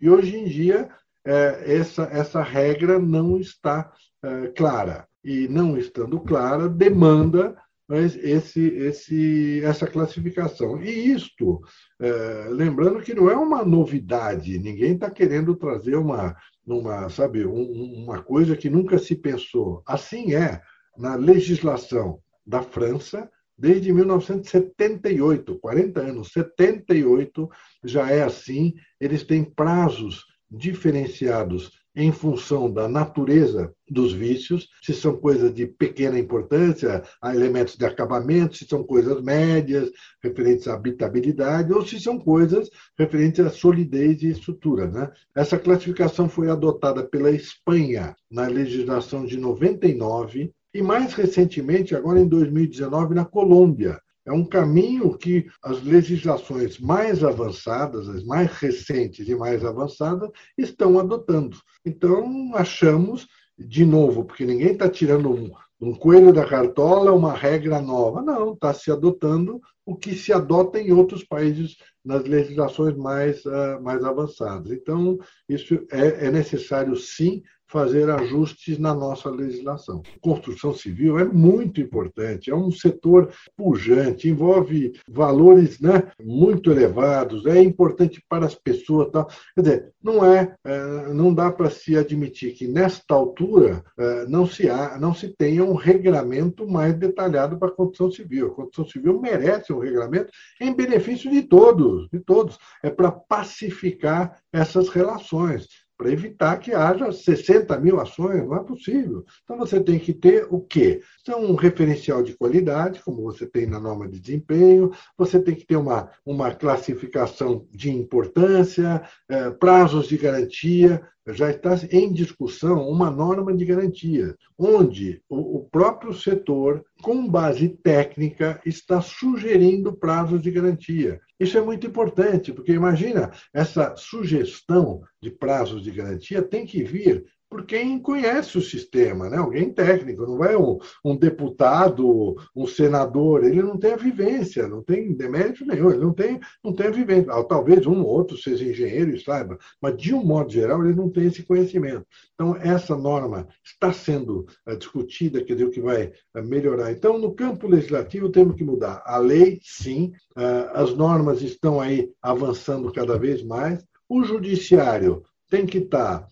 E 0.00 0.08
hoje 0.08 0.36
em 0.36 0.44
dia, 0.44 0.88
é, 1.24 1.64
essa, 1.74 2.04
essa 2.04 2.40
regra 2.40 3.00
não 3.00 3.36
está 3.36 3.92
é, 4.22 4.46
clara. 4.56 5.08
E 5.24 5.48
não 5.48 5.76
estando 5.76 6.20
clara, 6.20 6.68
demanda 6.68 7.56
esse, 8.00 8.60
esse, 8.60 9.60
essa 9.64 9.86
classificação. 9.86 10.82
E 10.82 11.12
isto, 11.12 11.60
é, 12.00 12.48
lembrando 12.50 13.00
que 13.00 13.14
não 13.14 13.30
é 13.30 13.36
uma 13.36 13.64
novidade, 13.64 14.58
ninguém 14.58 14.94
está 14.94 15.10
querendo 15.10 15.56
trazer 15.56 15.96
uma, 15.96 16.36
uma, 16.66 17.08
sabe, 17.08 17.44
um, 17.46 18.04
uma 18.04 18.22
coisa 18.22 18.56
que 18.56 18.70
nunca 18.70 18.98
se 18.98 19.14
pensou. 19.16 19.82
Assim 19.86 20.34
é 20.34 20.60
na 20.96 21.14
legislação 21.14 22.20
da 22.46 22.62
França, 22.62 23.30
desde 23.56 23.92
1978, 23.92 25.58
40 25.58 26.00
anos, 26.00 26.32
78 26.32 27.48
já 27.84 28.10
é 28.10 28.22
assim, 28.22 28.74
eles 29.00 29.22
têm 29.22 29.44
prazos 29.44 30.24
diferenciados 30.50 31.70
em 31.94 32.10
função 32.10 32.72
da 32.72 32.88
natureza 32.88 33.72
dos 33.88 34.12
vícios, 34.12 34.68
se 34.82 34.94
são 34.94 35.16
coisas 35.16 35.54
de 35.54 35.66
pequena 35.66 36.18
importância, 36.18 37.02
há 37.20 37.34
elementos 37.34 37.76
de 37.76 37.84
acabamento, 37.84 38.56
se 38.56 38.64
são 38.64 38.82
coisas 38.82 39.22
médias, 39.22 39.90
referentes 40.22 40.66
à 40.66 40.74
habitabilidade, 40.74 41.72
ou 41.72 41.86
se 41.86 42.00
são 42.00 42.18
coisas 42.18 42.70
referentes 42.98 43.44
à 43.44 43.50
solidez 43.50 44.22
e 44.22 44.28
estrutura. 44.28 44.86
Né? 44.86 45.10
Essa 45.34 45.58
classificação 45.58 46.28
foi 46.28 46.48
adotada 46.48 47.04
pela 47.04 47.30
Espanha 47.30 48.16
na 48.30 48.46
legislação 48.46 49.26
de 49.26 49.36
99 49.36 50.50
e, 50.74 50.80
mais 50.80 51.12
recentemente, 51.12 51.94
agora 51.94 52.18
em 52.18 52.26
2019, 52.26 53.14
na 53.14 53.26
Colômbia, 53.26 54.00
é 54.24 54.32
um 54.32 54.44
caminho 54.44 55.16
que 55.16 55.46
as 55.62 55.82
legislações 55.82 56.78
mais 56.78 57.24
avançadas, 57.24 58.08
as 58.08 58.24
mais 58.24 58.50
recentes 58.52 59.28
e 59.28 59.34
mais 59.34 59.64
avançadas, 59.64 60.30
estão 60.56 60.98
adotando. 60.98 61.58
Então, 61.84 62.52
achamos, 62.54 63.26
de 63.58 63.84
novo, 63.84 64.24
porque 64.24 64.44
ninguém 64.44 64.72
está 64.72 64.88
tirando 64.88 65.30
um, 65.30 65.50
um 65.80 65.94
coelho 65.94 66.32
da 66.32 66.46
cartola, 66.46 67.12
uma 67.12 67.34
regra 67.34 67.80
nova. 67.80 68.22
Não, 68.22 68.52
está 68.52 68.72
se 68.72 68.90
adotando 68.90 69.60
o 69.84 69.96
que 69.96 70.14
se 70.14 70.32
adota 70.32 70.80
em 70.80 70.92
outros 70.92 71.24
países 71.24 71.76
nas 72.04 72.22
legislações 72.24 72.96
mais, 72.96 73.44
uh, 73.44 73.82
mais 73.82 74.04
avançadas. 74.04 74.70
Então, 74.70 75.18
isso 75.48 75.74
é, 75.90 76.26
é 76.26 76.30
necessário, 76.30 76.94
sim, 76.96 77.42
fazer 77.72 78.10
ajustes 78.10 78.78
na 78.78 78.94
nossa 78.94 79.30
legislação. 79.30 80.02
Construção 80.20 80.74
civil 80.74 81.18
é 81.18 81.24
muito 81.24 81.80
importante, 81.80 82.50
é 82.50 82.54
um 82.54 82.70
setor 82.70 83.32
pujante, 83.56 84.28
envolve 84.28 84.92
valores 85.08 85.80
né, 85.80 86.12
muito 86.22 86.70
elevados, 86.70 87.46
é 87.46 87.62
importante 87.62 88.22
para 88.28 88.44
as 88.44 88.54
pessoas. 88.54 89.10
Tal. 89.10 89.26
Quer 89.54 89.62
dizer, 89.62 89.92
não 90.02 90.24
é, 90.24 90.54
é 90.64 91.12
não 91.14 91.32
dá 91.32 91.50
para 91.50 91.70
se 91.70 91.96
admitir 91.96 92.52
que 92.52 92.68
nesta 92.68 93.14
altura 93.14 93.82
é, 93.98 94.26
não 94.26 94.46
se 94.46 94.68
há, 94.68 94.98
não 94.98 95.14
se 95.14 95.28
tenha 95.28 95.64
um 95.64 95.74
regramento 95.74 96.68
mais 96.68 96.94
detalhado 96.94 97.58
para 97.58 97.68
a 97.68 97.74
construção 97.74 98.10
civil. 98.10 98.48
A 98.48 98.54
construção 98.54 98.86
civil 98.86 99.18
merece 99.18 99.72
um 99.72 99.78
regramento 99.78 100.30
em 100.60 100.74
benefício 100.74 101.30
de 101.30 101.42
todos, 101.42 102.08
de 102.10 102.20
todos. 102.20 102.58
É 102.82 102.90
para 102.90 103.10
pacificar 103.10 104.38
essas 104.52 104.90
relações 104.90 105.68
para 106.02 106.10
evitar 106.10 106.58
que 106.58 106.74
haja 106.74 107.12
60 107.12 107.78
mil 107.78 108.00
ações, 108.00 108.44
não 108.44 108.56
é 108.56 108.64
possível. 108.64 109.24
Então 109.44 109.56
você 109.56 109.80
tem 109.80 110.00
que 110.00 110.12
ter 110.12 110.48
o 110.50 110.60
quê? 110.60 111.00
Então, 111.20 111.44
um 111.44 111.54
referencial 111.54 112.24
de 112.24 112.34
qualidade, 112.34 113.00
como 113.04 113.22
você 113.22 113.46
tem 113.46 113.66
na 113.66 113.78
norma 113.78 114.08
de 114.08 114.18
desempenho, 114.18 114.90
você 115.16 115.40
tem 115.40 115.54
que 115.54 115.64
ter 115.64 115.76
uma, 115.76 116.10
uma 116.26 116.52
classificação 116.52 117.68
de 117.70 117.90
importância, 117.90 119.00
eh, 119.28 119.50
prazos 119.50 120.08
de 120.08 120.18
garantia, 120.18 121.00
já 121.28 121.50
está 121.50 121.74
em 121.90 122.12
discussão 122.12 122.88
uma 122.88 123.10
norma 123.10 123.54
de 123.54 123.64
garantia, 123.64 124.36
onde 124.58 125.22
o, 125.28 125.68
próprio 125.70 126.12
setor, 126.12 126.84
com 127.00 127.28
base 127.28 127.68
técnica, 127.68 128.60
está 128.66 129.00
sugerindo 129.00 129.92
prazos 129.92 130.42
de 130.42 130.50
garantia. 130.50 131.20
Isso 131.38 131.56
é 131.56 131.60
muito 131.60 131.86
importante, 131.86 132.52
porque 132.52 132.72
imagina, 132.72 133.32
essa 133.52 133.94
sugestão 133.96 135.02
de 135.20 135.30
prazos 135.30 135.82
de 135.82 135.90
garantia 135.90 136.42
tem 136.42 136.66
que 136.66 136.82
vir 136.82 137.24
por 137.52 137.66
quem 137.66 137.98
conhece 137.98 138.56
o 138.56 138.62
sistema, 138.62 139.28
né? 139.28 139.36
alguém 139.36 139.70
técnico, 139.70 140.24
não 140.24 140.42
é 140.42 140.56
um, 140.56 140.78
um, 141.04 141.14
deputado, 141.14 142.34
um 142.56 142.66
senador, 142.66 143.44
ele 143.44 143.62
não 143.62 143.76
tem 143.76 143.92
a 143.92 143.96
vivência, 143.96 144.66
não 144.66 144.82
tem 144.82 145.12
demérito 145.12 145.66
nenhum, 145.66 145.90
ele 145.90 146.00
não 146.00 146.14
tem, 146.14 146.40
não 146.64 146.72
tem 146.72 146.86
a 146.86 146.90
vivência. 146.90 147.30
Ah, 147.30 147.44
talvez 147.44 147.84
um 147.86 148.00
ou 148.00 148.06
outro 148.06 148.38
seja 148.38 148.64
engenheiro 148.64 149.14
e 149.14 149.22
saiba, 149.22 149.58
mas 149.82 149.98
de 149.98 150.14
um 150.14 150.24
modo 150.24 150.50
geral 150.50 150.82
ele 150.82 150.94
não 150.94 151.10
tem 151.10 151.26
esse 151.26 151.42
conhecimento. 151.42 152.06
Então, 152.32 152.56
essa 152.56 152.96
norma 152.96 153.46
está 153.62 153.92
sendo 153.92 154.46
uh, 154.66 154.74
discutida, 154.74 155.44
quer 155.44 155.52
dizer, 155.52 155.66
o 155.66 155.70
que 155.70 155.80
vai 155.82 156.06
uh, 156.34 156.42
melhorar. 156.42 156.90
Então, 156.90 157.18
no 157.18 157.34
campo 157.34 157.68
legislativo, 157.68 158.30
temos 158.30 158.56
que 158.56 158.64
mudar. 158.64 159.02
A 159.04 159.18
lei, 159.18 159.60
sim, 159.62 160.14
uh, 160.38 160.70
as 160.72 160.96
normas 160.96 161.42
estão 161.42 161.82
aí 161.82 162.10
avançando 162.22 162.90
cada 162.90 163.18
vez 163.18 163.42
mais. 163.42 163.84
O 164.08 164.24
judiciário 164.24 165.22
tem 165.52 165.66
que 165.66 165.78
estar 165.78 166.22
uh, 166.22 166.31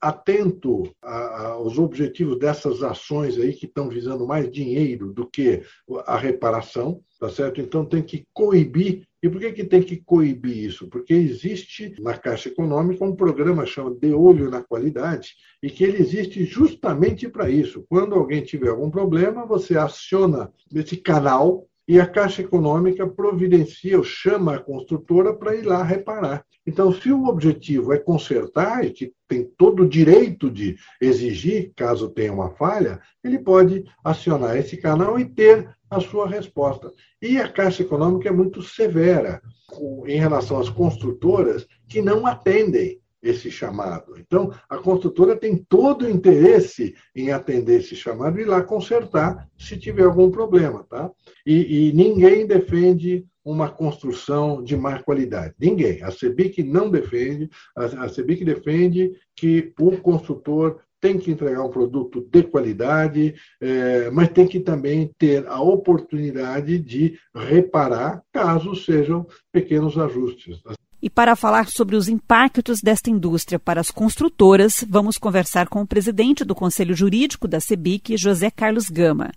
atento 0.00 0.84
a, 1.02 1.48
aos 1.48 1.78
objetivos 1.78 2.38
dessas 2.38 2.82
ações 2.82 3.38
aí 3.38 3.52
que 3.52 3.66
estão 3.66 3.88
visando 3.88 4.26
mais 4.26 4.50
dinheiro 4.50 5.12
do 5.12 5.26
que 5.26 5.62
a 6.06 6.16
reparação, 6.16 7.02
tá 7.18 7.28
certo? 7.28 7.60
Então 7.60 7.84
tem 7.84 8.02
que 8.02 8.24
coibir. 8.32 9.06
E 9.20 9.28
por 9.28 9.40
que, 9.40 9.52
que 9.52 9.64
tem 9.64 9.82
que 9.82 9.96
coibir 9.96 10.56
isso? 10.56 10.86
Porque 10.88 11.12
existe 11.12 11.94
na 12.00 12.16
Caixa 12.16 12.48
Econômica 12.48 13.04
um 13.04 13.16
programa 13.16 13.66
chamado 13.66 13.98
De 13.98 14.12
Olho 14.12 14.48
na 14.48 14.62
Qualidade, 14.62 15.34
e 15.60 15.68
que 15.68 15.82
ele 15.82 16.00
existe 16.00 16.44
justamente 16.44 17.28
para 17.28 17.50
isso. 17.50 17.84
Quando 17.88 18.14
alguém 18.14 18.42
tiver 18.42 18.68
algum 18.68 18.90
problema, 18.90 19.44
você 19.44 19.76
aciona 19.76 20.52
esse 20.72 20.96
canal 20.96 21.66
e 21.88 21.98
a 21.98 22.06
Caixa 22.06 22.42
Econômica 22.42 23.08
providencia 23.08 23.96
ou 23.96 24.04
chama 24.04 24.56
a 24.56 24.58
construtora 24.58 25.32
para 25.32 25.56
ir 25.56 25.62
lá 25.62 25.82
reparar. 25.82 26.44
Então, 26.66 26.92
se 26.92 27.10
o 27.10 27.24
objetivo 27.24 27.94
é 27.94 27.98
consertar, 27.98 28.84
e 28.84 28.90
que 28.90 29.10
tem 29.26 29.50
todo 29.56 29.84
o 29.84 29.88
direito 29.88 30.50
de 30.50 30.76
exigir, 31.00 31.72
caso 31.74 32.10
tenha 32.10 32.30
uma 32.30 32.50
falha, 32.50 33.00
ele 33.24 33.38
pode 33.38 33.84
acionar 34.04 34.58
esse 34.58 34.76
canal 34.76 35.18
e 35.18 35.24
ter 35.24 35.74
a 35.90 35.98
sua 35.98 36.28
resposta. 36.28 36.92
E 37.22 37.38
a 37.38 37.48
Caixa 37.48 37.82
Econômica 37.82 38.28
é 38.28 38.32
muito 38.32 38.60
severa 38.60 39.40
em 40.06 40.18
relação 40.18 40.60
às 40.60 40.68
construtoras 40.68 41.66
que 41.88 42.02
não 42.02 42.26
atendem 42.26 43.00
esse 43.22 43.50
chamado. 43.50 44.14
Então, 44.18 44.52
a 44.68 44.78
construtora 44.78 45.36
tem 45.36 45.56
todo 45.56 46.04
o 46.04 46.10
interesse 46.10 46.94
em 47.14 47.30
atender 47.30 47.80
esse 47.80 47.96
chamado 47.96 48.38
e 48.38 48.42
ir 48.42 48.46
lá 48.46 48.62
consertar 48.62 49.48
se 49.58 49.76
tiver 49.76 50.04
algum 50.04 50.30
problema. 50.30 50.84
Tá? 50.88 51.10
E, 51.46 51.88
e 51.88 51.92
ninguém 51.92 52.46
defende 52.46 53.26
uma 53.44 53.68
construção 53.68 54.62
de 54.62 54.76
má 54.76 55.02
qualidade. 55.02 55.54
Ninguém. 55.58 56.02
A 56.02 56.10
CEBIC 56.10 56.62
não 56.62 56.90
defende, 56.90 57.48
a 57.74 58.08
CEBIC 58.08 58.44
defende 58.44 59.12
que 59.34 59.72
o 59.80 59.96
construtor 59.96 60.80
tem 61.00 61.18
que 61.18 61.30
entregar 61.30 61.62
um 61.62 61.70
produto 61.70 62.28
de 62.30 62.42
qualidade, 62.42 63.34
é, 63.60 64.10
mas 64.10 64.28
tem 64.30 64.46
que 64.46 64.60
também 64.60 65.12
ter 65.16 65.46
a 65.46 65.60
oportunidade 65.60 66.78
de 66.78 67.18
reparar 67.34 68.22
caso 68.32 68.74
sejam 68.74 69.26
pequenos 69.52 69.96
ajustes. 69.96 70.60
E 71.00 71.08
para 71.08 71.36
falar 71.36 71.68
sobre 71.68 71.94
os 71.94 72.08
impactos 72.08 72.80
desta 72.80 73.08
indústria 73.08 73.58
para 73.58 73.80
as 73.80 73.90
construtoras, 73.90 74.84
vamos 74.88 75.16
conversar 75.16 75.68
com 75.68 75.80
o 75.80 75.86
presidente 75.86 76.44
do 76.44 76.56
Conselho 76.56 76.94
Jurídico 76.94 77.46
da 77.46 77.60
CEBIC, 77.60 78.16
José 78.16 78.50
Carlos 78.50 78.88
Gama. 78.88 79.30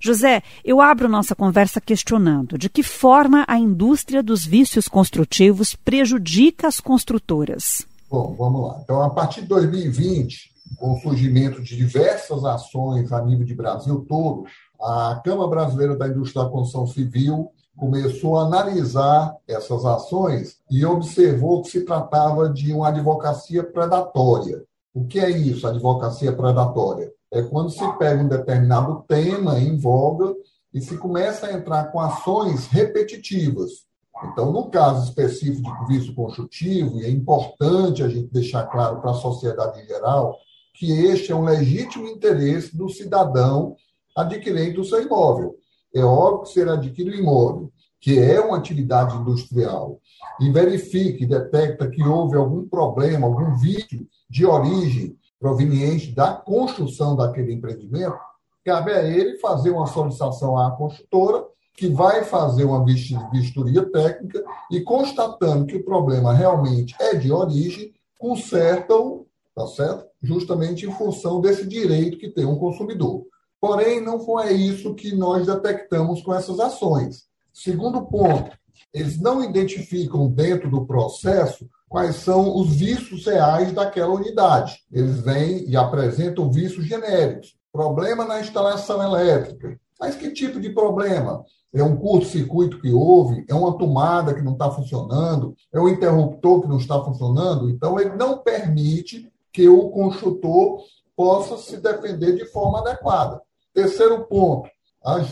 José, 0.00 0.42
eu 0.64 0.80
abro 0.80 1.08
nossa 1.08 1.34
conversa 1.34 1.80
questionando 1.80 2.56
de 2.56 2.70
que 2.70 2.82
forma 2.82 3.44
a 3.46 3.58
indústria 3.58 4.22
dos 4.22 4.46
vícios 4.46 4.88
construtivos 4.88 5.74
prejudica 5.74 6.68
as 6.68 6.80
construtoras. 6.80 7.86
Bom, 8.10 8.34
vamos 8.38 8.68
lá. 8.68 8.80
Então, 8.82 9.02
a 9.02 9.10
partir 9.10 9.42
de 9.42 9.48
2020, 9.48 10.52
com 10.76 10.94
o 10.94 11.00
surgimento 11.00 11.62
de 11.62 11.76
diversas 11.76 12.44
ações 12.44 13.12
a 13.12 13.22
nível 13.22 13.44
de 13.44 13.54
Brasil 13.54 14.04
todo, 14.08 14.44
a 14.80 15.20
Câmara 15.24 15.48
Brasileira 15.48 15.96
da 15.96 16.08
Indústria 16.08 16.44
da 16.44 16.50
Construção 16.50 16.86
Civil 16.86 17.50
começou 17.76 18.38
a 18.38 18.44
analisar 18.44 19.36
essas 19.46 19.84
ações 19.84 20.58
e 20.70 20.84
observou 20.84 21.62
que 21.62 21.70
se 21.70 21.84
tratava 21.84 22.48
de 22.48 22.72
uma 22.72 22.88
advocacia 22.88 23.64
predatória. 23.64 24.64
O 24.94 25.06
que 25.06 25.18
é 25.18 25.30
isso, 25.30 25.66
advocacia 25.66 26.32
predatória? 26.32 27.12
É 27.32 27.42
quando 27.42 27.70
se 27.70 27.86
pega 27.98 28.22
um 28.22 28.28
determinado 28.28 29.04
tema 29.08 29.58
em 29.58 29.76
voga 29.76 30.34
e 30.72 30.80
se 30.80 30.96
começa 30.96 31.46
a 31.46 31.52
entrar 31.52 31.90
com 31.90 32.00
ações 32.00 32.66
repetitivas. 32.66 33.84
Então, 34.24 34.52
no 34.52 34.70
caso 34.70 35.08
específico 35.08 35.68
de 35.80 35.94
vício 35.94 36.14
construtivo, 36.14 37.00
e 37.00 37.04
é 37.04 37.10
importante 37.10 38.02
a 38.02 38.08
gente 38.08 38.32
deixar 38.32 38.64
claro 38.66 39.00
para 39.00 39.10
a 39.10 39.14
sociedade 39.14 39.82
em 39.82 39.86
geral, 39.86 40.38
que 40.74 40.90
este 41.06 41.32
é 41.32 41.34
um 41.34 41.44
legítimo 41.44 42.06
interesse 42.06 42.76
do 42.76 42.88
cidadão 42.88 43.76
adquirente 44.16 44.76
do 44.76 44.84
seu 44.84 45.02
imóvel. 45.02 45.56
É 45.94 46.02
óbvio 46.02 46.42
que 46.42 46.48
se 46.50 46.60
ele 46.60 46.70
adquire 46.70 47.10
o 47.10 47.14
imóvel, 47.14 47.70
que 48.00 48.18
é 48.18 48.40
uma 48.40 48.58
atividade 48.58 49.16
industrial, 49.16 50.00
e 50.40 50.50
verifique, 50.50 51.24
detecta 51.24 51.88
que 51.88 52.02
houve 52.02 52.36
algum 52.36 52.68
problema, 52.68 53.26
algum 53.26 53.56
vício 53.56 54.06
de 54.28 54.44
origem 54.44 55.16
proveniente 55.38 56.10
da 56.10 56.32
construção 56.32 57.14
daquele 57.14 57.52
empreendimento, 57.52 58.16
cabe 58.64 58.92
a 58.92 59.02
ele 59.02 59.38
fazer 59.38 59.70
uma 59.70 59.86
solicitação 59.86 60.58
à 60.58 60.70
construtora, 60.72 61.44
que 61.76 61.88
vai 61.88 62.24
fazer 62.24 62.64
uma 62.64 62.84
vistoria 62.84 63.84
técnica 63.90 64.44
e, 64.70 64.80
constatando 64.80 65.66
que 65.66 65.76
o 65.76 65.84
problema 65.84 66.32
realmente 66.32 66.94
é 67.00 67.14
de 67.14 67.32
origem, 67.32 67.92
conserta-o, 68.18 69.26
tá 69.54 69.66
certo? 69.66 70.06
Justamente 70.22 70.86
em 70.86 70.92
função 70.92 71.40
desse 71.40 71.66
direito 71.66 72.16
que 72.16 72.30
tem 72.30 72.44
um 72.44 72.56
consumidor. 72.56 73.26
Porém, 73.66 73.98
não 73.98 74.20
foi 74.20 74.52
isso 74.52 74.94
que 74.94 75.16
nós 75.16 75.46
detectamos 75.46 76.20
com 76.20 76.34
essas 76.34 76.60
ações. 76.60 77.24
Segundo 77.50 78.04
ponto, 78.04 78.50
eles 78.92 79.18
não 79.18 79.42
identificam 79.42 80.28
dentro 80.28 80.70
do 80.70 80.84
processo 80.84 81.66
quais 81.88 82.16
são 82.16 82.54
os 82.58 82.76
vícios 82.76 83.24
reais 83.24 83.72
daquela 83.72 84.12
unidade. 84.12 84.80
Eles 84.92 85.18
vêm 85.20 85.66
e 85.66 85.78
apresentam 85.78 86.52
vícios 86.52 86.84
genéricos. 86.84 87.56
Problema 87.72 88.26
na 88.26 88.38
instalação 88.38 89.02
elétrica. 89.02 89.80
Mas 89.98 90.14
que 90.14 90.30
tipo 90.30 90.60
de 90.60 90.68
problema? 90.68 91.42
É 91.72 91.82
um 91.82 91.96
curto-circuito 91.96 92.78
que 92.82 92.92
houve? 92.92 93.46
É 93.48 93.54
uma 93.54 93.78
tomada 93.78 94.34
que 94.34 94.42
não 94.42 94.52
está 94.52 94.70
funcionando? 94.70 95.56
É 95.72 95.80
um 95.80 95.88
interruptor 95.88 96.60
que 96.60 96.68
não 96.68 96.76
está 96.76 97.02
funcionando? 97.02 97.70
Então, 97.70 97.98
ele 97.98 98.14
não 98.14 98.36
permite 98.36 99.32
que 99.50 99.66
o 99.70 99.88
construtor 99.88 100.82
possa 101.16 101.56
se 101.56 101.78
defender 101.78 102.36
de 102.36 102.44
forma 102.44 102.80
adequada. 102.80 103.40
Terceiro 103.74 104.24
ponto, 104.26 104.70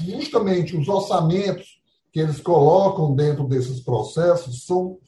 justamente 0.05 0.76
os 0.76 0.88
orçamentos 0.88 1.81
que 2.12 2.20
eles 2.20 2.40
colocam 2.40 3.14
dentro 3.14 3.44
desses 3.44 3.81
processos 3.81 4.66
são 4.66 4.98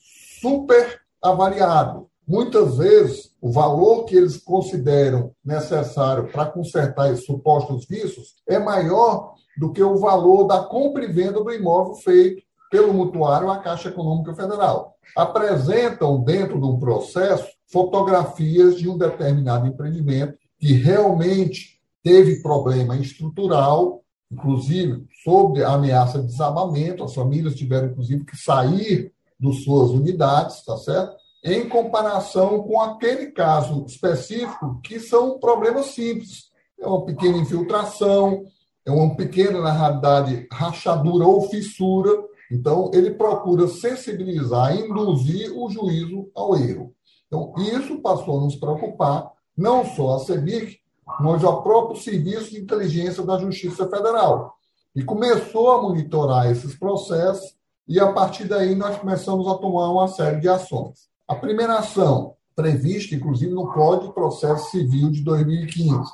super 0.41 1.01
avaliados. 1.21 2.05
Muitas 2.27 2.79
vezes, 2.79 3.33
o 3.43 3.51
valor 3.51 4.05
que 4.05 4.17
eles 4.17 4.39
consideram 4.39 5.33
necessário 5.45 6.31
para 6.33 6.47
consertar 6.47 7.13
esses 7.13 7.27
supostos 7.27 7.87
vícios 7.87 8.37
é 8.49 8.59
maior 8.59 9.35
do 9.59 9.73
que 9.73 9.83
o 9.83 9.99
valor 9.99 10.45
da 10.45 10.63
compra 10.63 11.05
e 11.05 11.13
venda 11.13 11.43
do 11.43 11.53
imóvel 11.53 11.97
feito 11.97 12.43
pelo 12.71 12.95
mutuário 12.95 13.51
à 13.51 13.59
Caixa 13.59 13.89
Econômica 13.89 14.35
Federal. 14.35 14.95
Apresentam, 15.15 16.23
dentro 16.23 16.59
de 16.59 16.67
um 16.67 16.79
processo, 16.79 17.47
fotografias 17.71 18.77
de 18.77 18.89
um 18.89 18.97
determinado 18.97 19.67
empreendimento 19.67 20.39
que 20.59 20.73
realmente 20.73 21.81
teve 22.05 22.43
problema 22.43 22.97
estrutural, 22.99 24.05
inclusive 24.31 25.07
sobre 25.25 25.65
a 25.65 25.73
ameaça 25.73 26.21
de 26.21 26.27
desabamento, 26.27 27.03
as 27.03 27.15
famílias 27.15 27.55
tiveram, 27.55 27.89
inclusive, 27.89 28.25
que 28.25 28.37
sair 28.37 29.11
das 29.41 29.65
suas 29.65 29.91
unidades, 29.91 30.63
tá 30.65 30.77
certo? 30.77 31.17
Em 31.43 31.69
comparação 31.69 32.63
com 32.63 32.81
aquele 32.81 33.33
caso 33.33 33.85
específico, 33.87 34.81
que 34.83 35.01
são 35.01 35.39
problemas 35.39 35.87
simples. 35.87 36.51
É 36.79 36.87
uma 36.87 37.05
pequena 37.05 37.39
infiltração, 37.39 38.45
é 38.85 38.91
uma 38.91 39.17
pequena, 39.17 39.61
na 39.61 39.73
realidade, 39.73 40.47
rachadura 40.53 41.27
ou 41.27 41.49
fissura. 41.49 42.11
Então, 42.53 42.91
ele 42.93 43.13
procura 43.13 43.67
sensibilizar, 43.67 44.77
induzir 44.77 45.53
o 45.57 45.71
juízo 45.71 46.31
ao 46.35 46.57
erro. 46.57 46.95
Então, 47.27 47.53
isso 47.59 47.99
passou 48.01 48.39
a 48.39 48.45
nos 48.45 48.57
preocupar, 48.57 49.33
não 49.57 49.85
só 49.85 50.17
a 50.17 50.19
CEBIC, 50.21 50.84
mas 51.21 51.45
o 51.45 51.63
próprio 51.63 52.01
Serviço 52.01 52.51
de 52.51 52.61
Inteligência 52.61 53.23
da 53.23 53.39
Justiça 53.39 53.89
Federal. 53.89 54.55
E 54.95 55.03
começou 55.03 55.73
a 55.73 55.83
monitorar 55.83 56.51
esses 56.51 56.75
processos, 56.75 57.55
e 57.87 58.01
a 58.01 58.13
partir 58.13 58.45
daí 58.45 58.75
nós 58.75 58.97
começamos 58.97 59.47
a 59.49 59.55
tomar 59.55 59.91
uma 59.91 60.09
série 60.09 60.41
de 60.41 60.49
ações. 60.49 61.09
A 61.29 61.35
primeira 61.35 61.79
ação, 61.79 62.35
prevista 62.55 63.15
inclusive 63.15 63.53
no 63.53 63.73
Código 63.73 64.09
de 64.09 64.15
Processo 64.15 64.71
Civil 64.71 65.11
de 65.11 65.23
2015, 65.23 66.11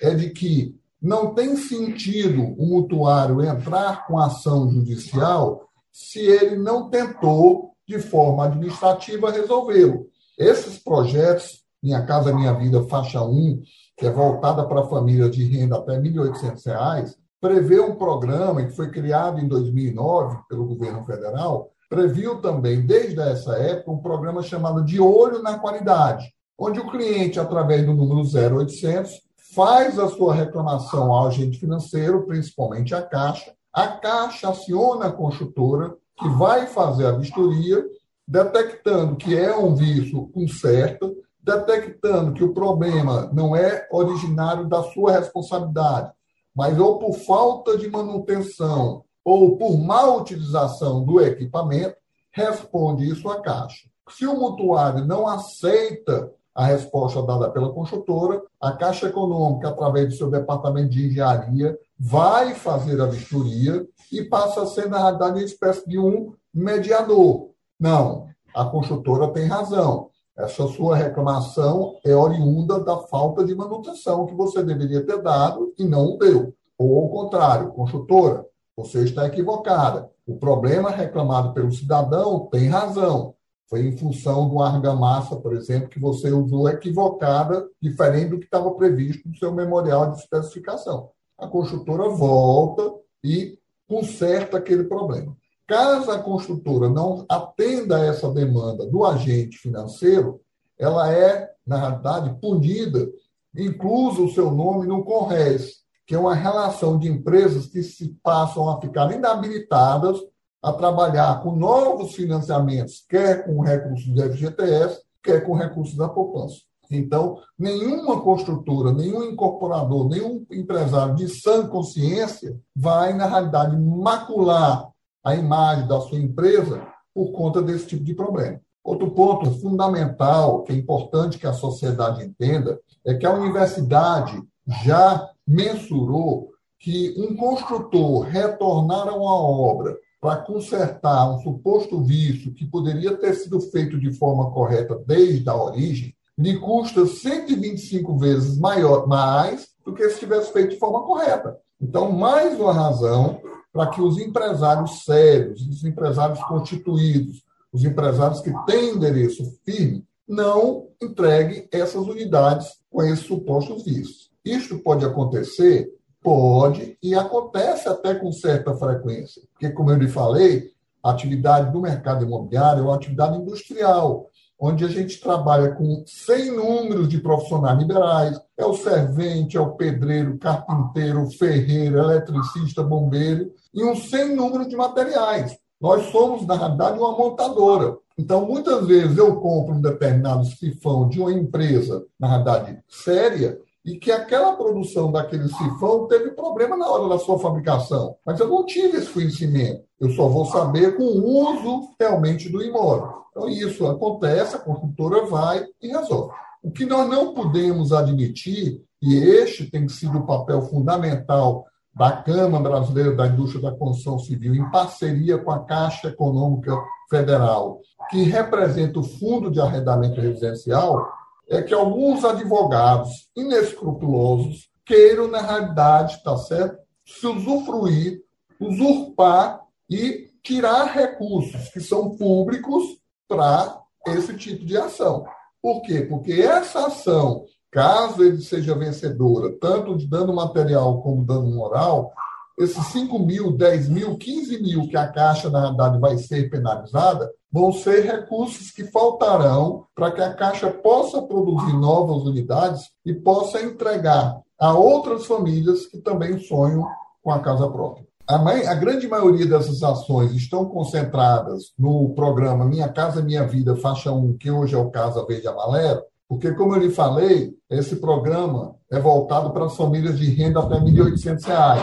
é 0.00 0.14
de 0.14 0.30
que 0.30 0.76
não 1.00 1.34
tem 1.34 1.56
sentido 1.56 2.42
o 2.56 2.64
mutuário 2.64 3.42
entrar 3.42 4.06
com 4.06 4.18
ação 4.18 4.70
judicial 4.70 5.68
se 5.90 6.20
ele 6.20 6.56
não 6.56 6.88
tentou, 6.88 7.72
de 7.86 7.98
forma 7.98 8.46
administrativa, 8.46 9.30
resolvê-lo. 9.30 10.06
Esses 10.38 10.78
projetos, 10.78 11.61
Minha 11.82 12.04
Casa 12.06 12.32
Minha 12.32 12.52
Vida, 12.52 12.84
faixa 12.84 13.22
1, 13.22 13.62
que 13.96 14.06
é 14.06 14.10
voltada 14.10 14.64
para 14.64 14.84
famílias 14.84 15.34
de 15.34 15.44
renda 15.44 15.76
até 15.76 15.96
R$ 15.96 16.10
1.800, 16.10 17.14
prevê 17.40 17.80
um 17.80 17.96
programa 17.96 18.64
que 18.64 18.70
foi 18.70 18.90
criado 18.90 19.40
em 19.40 19.48
2009 19.48 20.38
pelo 20.48 20.64
governo 20.64 21.02
federal, 21.04 21.70
previu 21.88 22.40
também, 22.40 22.86
desde 22.86 23.20
essa 23.20 23.56
época, 23.56 23.90
um 23.90 23.98
programa 23.98 24.42
chamado 24.42 24.84
de 24.84 25.00
Olho 25.00 25.42
na 25.42 25.58
Qualidade, 25.58 26.32
onde 26.56 26.78
o 26.78 26.90
cliente, 26.90 27.40
através 27.40 27.84
do 27.84 27.92
número 27.92 28.22
0800, 28.22 29.20
faz 29.54 29.98
a 29.98 30.08
sua 30.08 30.34
reclamação 30.34 31.12
ao 31.12 31.26
agente 31.26 31.58
financeiro, 31.58 32.24
principalmente 32.26 32.94
a 32.94 33.02
Caixa, 33.02 33.52
a 33.72 33.88
Caixa 33.88 34.48
aciona 34.48 35.06
a 35.06 35.12
construtora, 35.12 35.94
que 36.16 36.28
vai 36.28 36.66
fazer 36.66 37.06
a 37.06 37.12
vistoria 37.12 37.84
detectando 38.26 39.16
que 39.16 39.36
é 39.36 39.54
um 39.56 39.74
vício 39.74 40.28
com 40.28 40.46
certa, 40.46 41.12
detectando 41.42 42.32
que 42.32 42.44
o 42.44 42.54
problema 42.54 43.28
não 43.32 43.56
é 43.56 43.88
originário 43.90 44.68
da 44.68 44.82
sua 44.82 45.12
responsabilidade, 45.12 46.12
mas 46.54 46.78
ou 46.78 46.98
por 46.98 47.14
falta 47.14 47.76
de 47.76 47.90
manutenção 47.90 49.04
ou 49.24 49.56
por 49.56 49.78
má 49.78 50.04
utilização 50.14 51.04
do 51.04 51.20
equipamento, 51.20 51.96
responde 52.30 53.08
isso 53.08 53.28
à 53.28 53.40
Caixa. 53.40 53.88
Se 54.10 54.26
o 54.26 54.38
mutuário 54.38 55.04
não 55.04 55.26
aceita 55.26 56.30
a 56.54 56.66
resposta 56.66 57.22
dada 57.22 57.50
pela 57.50 57.72
construtora, 57.72 58.42
a 58.60 58.72
Caixa 58.72 59.08
Econômica, 59.08 59.68
através 59.68 60.08
do 60.08 60.14
seu 60.14 60.30
departamento 60.30 60.90
de 60.90 61.06
engenharia, 61.06 61.78
vai 61.98 62.54
fazer 62.54 63.00
a 63.00 63.06
vistoria 63.06 63.86
e 64.10 64.22
passa 64.22 64.62
a 64.62 64.66
ser, 64.66 64.88
na 64.88 64.98
realidade, 64.98 65.38
uma 65.38 65.44
espécie 65.44 65.88
de 65.88 65.98
um 65.98 66.34
mediador. 66.52 67.50
Não, 67.80 68.28
a 68.54 68.64
construtora 68.66 69.28
tem 69.28 69.46
razão. 69.46 70.10
Essa 70.42 70.66
sua 70.66 70.96
reclamação 70.96 72.00
é 72.04 72.16
oriunda 72.16 72.80
da 72.80 72.96
falta 72.98 73.44
de 73.44 73.54
manutenção 73.54 74.26
que 74.26 74.34
você 74.34 74.60
deveria 74.60 75.06
ter 75.06 75.22
dado 75.22 75.72
e 75.78 75.84
não 75.84 76.14
o 76.14 76.18
deu. 76.18 76.52
Ou 76.76 77.00
ao 77.00 77.08
contrário, 77.10 77.70
construtora, 77.70 78.44
você 78.76 79.04
está 79.04 79.24
equivocada. 79.24 80.10
O 80.26 80.36
problema 80.36 80.90
reclamado 80.90 81.54
pelo 81.54 81.70
cidadão 81.70 82.48
tem 82.50 82.66
razão. 82.66 83.36
Foi 83.70 83.86
em 83.86 83.96
função 83.96 84.48
uma 84.48 84.66
argamassa, 84.66 85.36
por 85.36 85.54
exemplo, 85.54 85.88
que 85.88 86.00
você 86.00 86.32
usou 86.32 86.68
equivocada, 86.68 87.64
diferente 87.80 88.30
do 88.30 88.40
que 88.40 88.46
estava 88.46 88.68
previsto 88.72 89.28
no 89.28 89.36
seu 89.36 89.52
memorial 89.52 90.10
de 90.10 90.18
especificação. 90.18 91.10
A 91.38 91.46
construtora 91.46 92.08
volta 92.08 92.92
e 93.22 93.56
conserta 93.88 94.56
aquele 94.56 94.82
problema. 94.82 95.36
Caso 95.72 96.10
a 96.10 96.18
construtora 96.18 96.90
não 96.90 97.24
atenda 97.26 97.96
a 97.96 98.04
essa 98.04 98.30
demanda 98.30 98.84
do 98.84 99.06
agente 99.06 99.56
financeiro, 99.56 100.38
ela 100.78 101.10
é, 101.10 101.50
na 101.66 101.78
realidade, 101.78 102.38
punida, 102.42 103.08
incluso 103.56 104.26
o 104.26 104.30
seu 104.34 104.50
nome 104.50 104.86
no 104.86 105.02
CONRES, 105.02 105.76
que 106.06 106.14
é 106.14 106.18
uma 106.18 106.34
relação 106.34 106.98
de 106.98 107.08
empresas 107.08 107.68
que 107.68 107.82
se 107.82 108.14
passam 108.22 108.68
a 108.68 108.82
ficar 108.82 109.10
inabilitadas 109.12 110.18
a 110.62 110.74
trabalhar 110.74 111.42
com 111.42 111.56
novos 111.56 112.12
financiamentos, 112.12 113.02
quer 113.08 113.46
com 113.46 113.62
recursos 113.62 114.08
do 114.08 114.22
FGTS, 114.30 115.00
quer 115.22 115.40
com 115.40 115.54
recursos 115.54 115.96
da 115.96 116.06
poupança. 116.06 116.56
Então, 116.90 117.38
nenhuma 117.58 118.20
construtora, 118.20 118.92
nenhum 118.92 119.24
incorporador, 119.24 120.06
nenhum 120.06 120.44
empresário 120.50 121.14
de 121.14 121.30
sã 121.30 121.66
consciência 121.66 122.60
vai, 122.76 123.14
na 123.14 123.26
realidade, 123.26 123.74
macular 123.74 124.91
a 125.24 125.34
imagem 125.34 125.86
da 125.86 126.00
sua 126.00 126.18
empresa 126.18 126.86
por 127.14 127.32
conta 127.32 127.62
desse 127.62 127.86
tipo 127.86 128.04
de 128.04 128.14
problema. 128.14 128.60
Outro 128.84 129.10
ponto 129.12 129.50
fundamental, 129.60 130.62
que 130.64 130.72
é 130.72 130.76
importante 130.76 131.38
que 131.38 131.46
a 131.46 131.52
sociedade 131.52 132.24
entenda, 132.24 132.80
é 133.04 133.14
que 133.14 133.24
a 133.24 133.32
universidade 133.32 134.42
já 134.84 135.28
mensurou 135.46 136.50
que 136.78 137.14
um 137.16 137.36
construtor 137.36 138.22
retornar 138.22 139.08
a 139.08 139.14
uma 139.14 139.40
obra 139.40 139.96
para 140.20 140.36
consertar 140.36 141.32
um 141.32 141.40
suposto 141.40 142.00
vício 142.02 142.52
que 142.54 142.64
poderia 142.64 143.16
ter 143.16 143.34
sido 143.34 143.60
feito 143.60 143.98
de 143.98 144.12
forma 144.12 144.50
correta 144.50 145.00
desde 145.06 145.48
a 145.48 145.54
origem, 145.54 146.14
lhe 146.36 146.58
custa 146.58 147.06
125 147.06 148.18
vezes 148.18 148.58
maior, 148.58 149.06
mais 149.06 149.68
do 149.84 149.92
que 149.92 150.08
se 150.10 150.18
tivesse 150.18 150.52
feito 150.52 150.70
de 150.70 150.78
forma 150.78 151.02
correta. 151.02 151.56
Então, 151.80 152.10
mais 152.12 152.58
uma 152.58 152.72
razão 152.72 153.40
para 153.72 153.88
que 153.88 154.00
os 154.00 154.18
empresários 154.18 155.04
sérios, 155.04 155.66
os 155.66 155.84
empresários 155.84 156.42
constituídos, 156.44 157.42
os 157.72 157.84
empresários 157.84 158.40
que 158.40 158.52
têm 158.66 158.90
endereço 158.90 159.58
firme, 159.64 160.04
não 160.28 160.88
entreguem 161.02 161.66
essas 161.72 162.06
unidades 162.06 162.68
com 162.90 163.02
esses 163.02 163.26
supostos 163.26 163.84
vícios. 163.84 164.30
Isto 164.44 164.78
pode 164.78 165.04
acontecer 165.04 165.90
Pode, 166.22 166.96
e 167.02 167.16
acontece 167.16 167.88
até 167.88 168.14
com 168.14 168.30
certa 168.30 168.72
frequência, 168.76 169.42
porque, 169.52 169.70
como 169.70 169.90
eu 169.90 169.96
lhe 169.96 170.06
falei, 170.06 170.70
a 171.02 171.10
atividade 171.10 171.72
do 171.72 171.80
mercado 171.80 172.24
imobiliário 172.24 172.80
é 172.80 172.84
uma 172.84 172.94
atividade 172.94 173.36
industrial, 173.38 174.30
onde 174.56 174.84
a 174.84 174.88
gente 174.88 175.20
trabalha 175.20 175.72
com 175.72 176.04
100 176.06 176.52
números 176.52 177.08
de 177.08 177.18
profissionais 177.18 177.76
liberais, 177.76 178.40
é 178.56 178.64
o 178.64 178.76
servente, 178.76 179.56
é 179.56 179.60
o 179.60 179.72
pedreiro, 179.72 180.38
carpinteiro, 180.38 181.28
ferreiro, 181.32 181.98
eletricista, 181.98 182.84
bombeiro, 182.84 183.52
e 183.74 183.84
um 183.84 183.96
100 183.96 184.34
número 184.34 184.68
de 184.68 184.76
materiais. 184.76 185.56
Nós 185.80 186.10
somos, 186.12 186.46
na 186.46 186.56
realidade, 186.56 186.98
uma 186.98 187.16
montadora. 187.16 187.96
Então, 188.16 188.46
muitas 188.46 188.86
vezes 188.86 189.16
eu 189.18 189.36
compro 189.40 189.74
um 189.74 189.80
determinado 189.80 190.44
sifão 190.44 191.08
de 191.08 191.20
uma 191.20 191.32
empresa, 191.32 192.04
na 192.20 192.28
realidade, 192.28 192.78
séria, 192.88 193.58
e 193.84 193.98
que 193.98 194.12
aquela 194.12 194.56
produção 194.56 195.10
daquele 195.10 195.48
sifão 195.48 196.06
teve 196.06 196.30
problema 196.30 196.76
na 196.76 196.88
hora 196.88 197.08
da 197.08 197.18
sua 197.18 197.38
fabricação. 197.38 198.14
Mas 198.24 198.38
eu 198.38 198.48
não 198.48 198.64
tive 198.64 198.98
esse 198.98 199.10
conhecimento. 199.10 199.82
Eu 199.98 200.10
só 200.10 200.28
vou 200.28 200.44
saber 200.46 200.96
com 200.96 201.02
o 201.02 201.50
uso 201.50 201.88
realmente 201.98 202.48
do 202.48 202.62
imóvel. 202.62 203.22
Então, 203.30 203.48
isso 203.48 203.86
acontece, 203.86 204.54
a 204.54 204.60
construtora 204.60 205.26
vai 205.26 205.66
e 205.80 205.88
resolve. 205.88 206.32
O 206.62 206.70
que 206.70 206.84
nós 206.84 207.08
não 207.08 207.34
podemos 207.34 207.92
admitir, 207.92 208.80
e 209.02 209.16
este 209.16 209.68
tem 209.68 209.88
sido 209.88 210.18
o 210.18 210.26
papel 210.26 210.62
fundamental 210.62 211.66
da 211.94 212.12
Câmara 212.12 212.62
Brasileira 212.62 213.14
da 213.14 213.26
Indústria 213.26 213.62
da 213.62 213.76
Construção 213.76 214.18
Civil, 214.18 214.54
em 214.54 214.70
parceria 214.70 215.38
com 215.38 215.50
a 215.50 215.64
Caixa 215.64 216.08
Econômica 216.08 216.76
Federal, 217.10 217.80
que 218.10 218.22
representa 218.22 218.98
o 218.98 219.04
Fundo 219.04 219.50
de 219.50 219.60
Arrendamento 219.60 220.20
Residencial, 220.20 221.12
é 221.48 221.60
que 221.60 221.74
alguns 221.74 222.24
advogados 222.24 223.28
inescrupulosos 223.36 224.70
queiram, 224.84 225.28
na 225.28 225.40
realidade, 225.40 226.22
tá 226.22 226.36
certo? 226.36 226.78
Se 227.04 227.26
usufruir, 227.26 228.22
usurpar 228.58 229.60
e 229.88 230.30
tirar 230.42 230.84
recursos 230.84 231.68
que 231.68 231.80
são 231.80 232.16
públicos 232.16 232.82
para 233.28 233.80
esse 234.08 234.34
tipo 234.34 234.64
de 234.64 234.76
ação. 234.76 235.24
Por 235.60 235.82
quê? 235.82 236.00
Porque 236.02 236.32
essa 236.32 236.86
ação, 236.86 237.44
caso 237.72 238.22
ele 238.22 238.42
seja 238.42 238.74
vencedora, 238.74 239.50
tanto 239.58 239.96
de 239.96 240.06
dano 240.06 240.34
material 240.34 241.02
como 241.02 241.24
dano 241.24 241.50
moral, 241.50 242.12
esses 242.58 242.84
5 242.88 243.18
mil, 243.18 243.56
10 243.56 243.88
mil, 243.88 244.16
15 244.16 244.62
mil 244.62 244.86
que 244.86 244.96
a 244.96 245.08
Caixa, 245.08 245.48
na 245.48 245.60
realidade, 245.60 245.98
vai 245.98 246.18
ser 246.18 246.50
penalizada, 246.50 247.32
vão 247.50 247.72
ser 247.72 248.04
recursos 248.04 248.70
que 248.70 248.84
faltarão 248.84 249.86
para 249.94 250.10
que 250.10 250.20
a 250.20 250.34
Caixa 250.34 250.70
possa 250.70 251.22
produzir 251.22 251.72
novas 251.72 252.24
unidades 252.24 252.90
e 253.06 253.14
possa 253.14 253.60
entregar 253.62 254.38
a 254.60 254.74
outras 254.74 255.24
famílias 255.24 255.86
que 255.86 255.98
também 255.98 256.38
sonham 256.38 256.86
com 257.22 257.30
a 257.30 257.40
casa 257.40 257.68
própria. 257.68 258.06
A, 258.28 258.36
a, 258.36 258.74
grande 258.74 259.08
maioria 259.08 259.46
dessas 259.46 259.82
ações 259.82 260.32
estão 260.32 260.66
concentradas 260.66 261.72
no 261.78 262.14
programa 262.14 262.64
Minha 262.64 262.88
Casa 262.88 263.20
Minha 263.20 263.44
Vida, 263.44 263.76
faixa 263.76 264.12
1, 264.12 264.36
que 264.38 264.50
hoje 264.50 264.74
é 264.74 264.78
o 264.78 264.90
Casa 264.90 265.24
Verde 265.26 265.48
Amarelo, 265.48 266.02
porque, 266.32 266.50
como 266.52 266.74
eu 266.74 266.80
lhe 266.80 266.90
falei, 266.90 267.54
esse 267.68 267.96
programa 267.96 268.74
é 268.90 268.98
voltado 268.98 269.50
para 269.50 269.66
as 269.66 269.76
famílias 269.76 270.18
de 270.18 270.30
renda 270.30 270.60
até 270.60 270.76
R$ 270.76 270.90
1.800. 270.90 271.82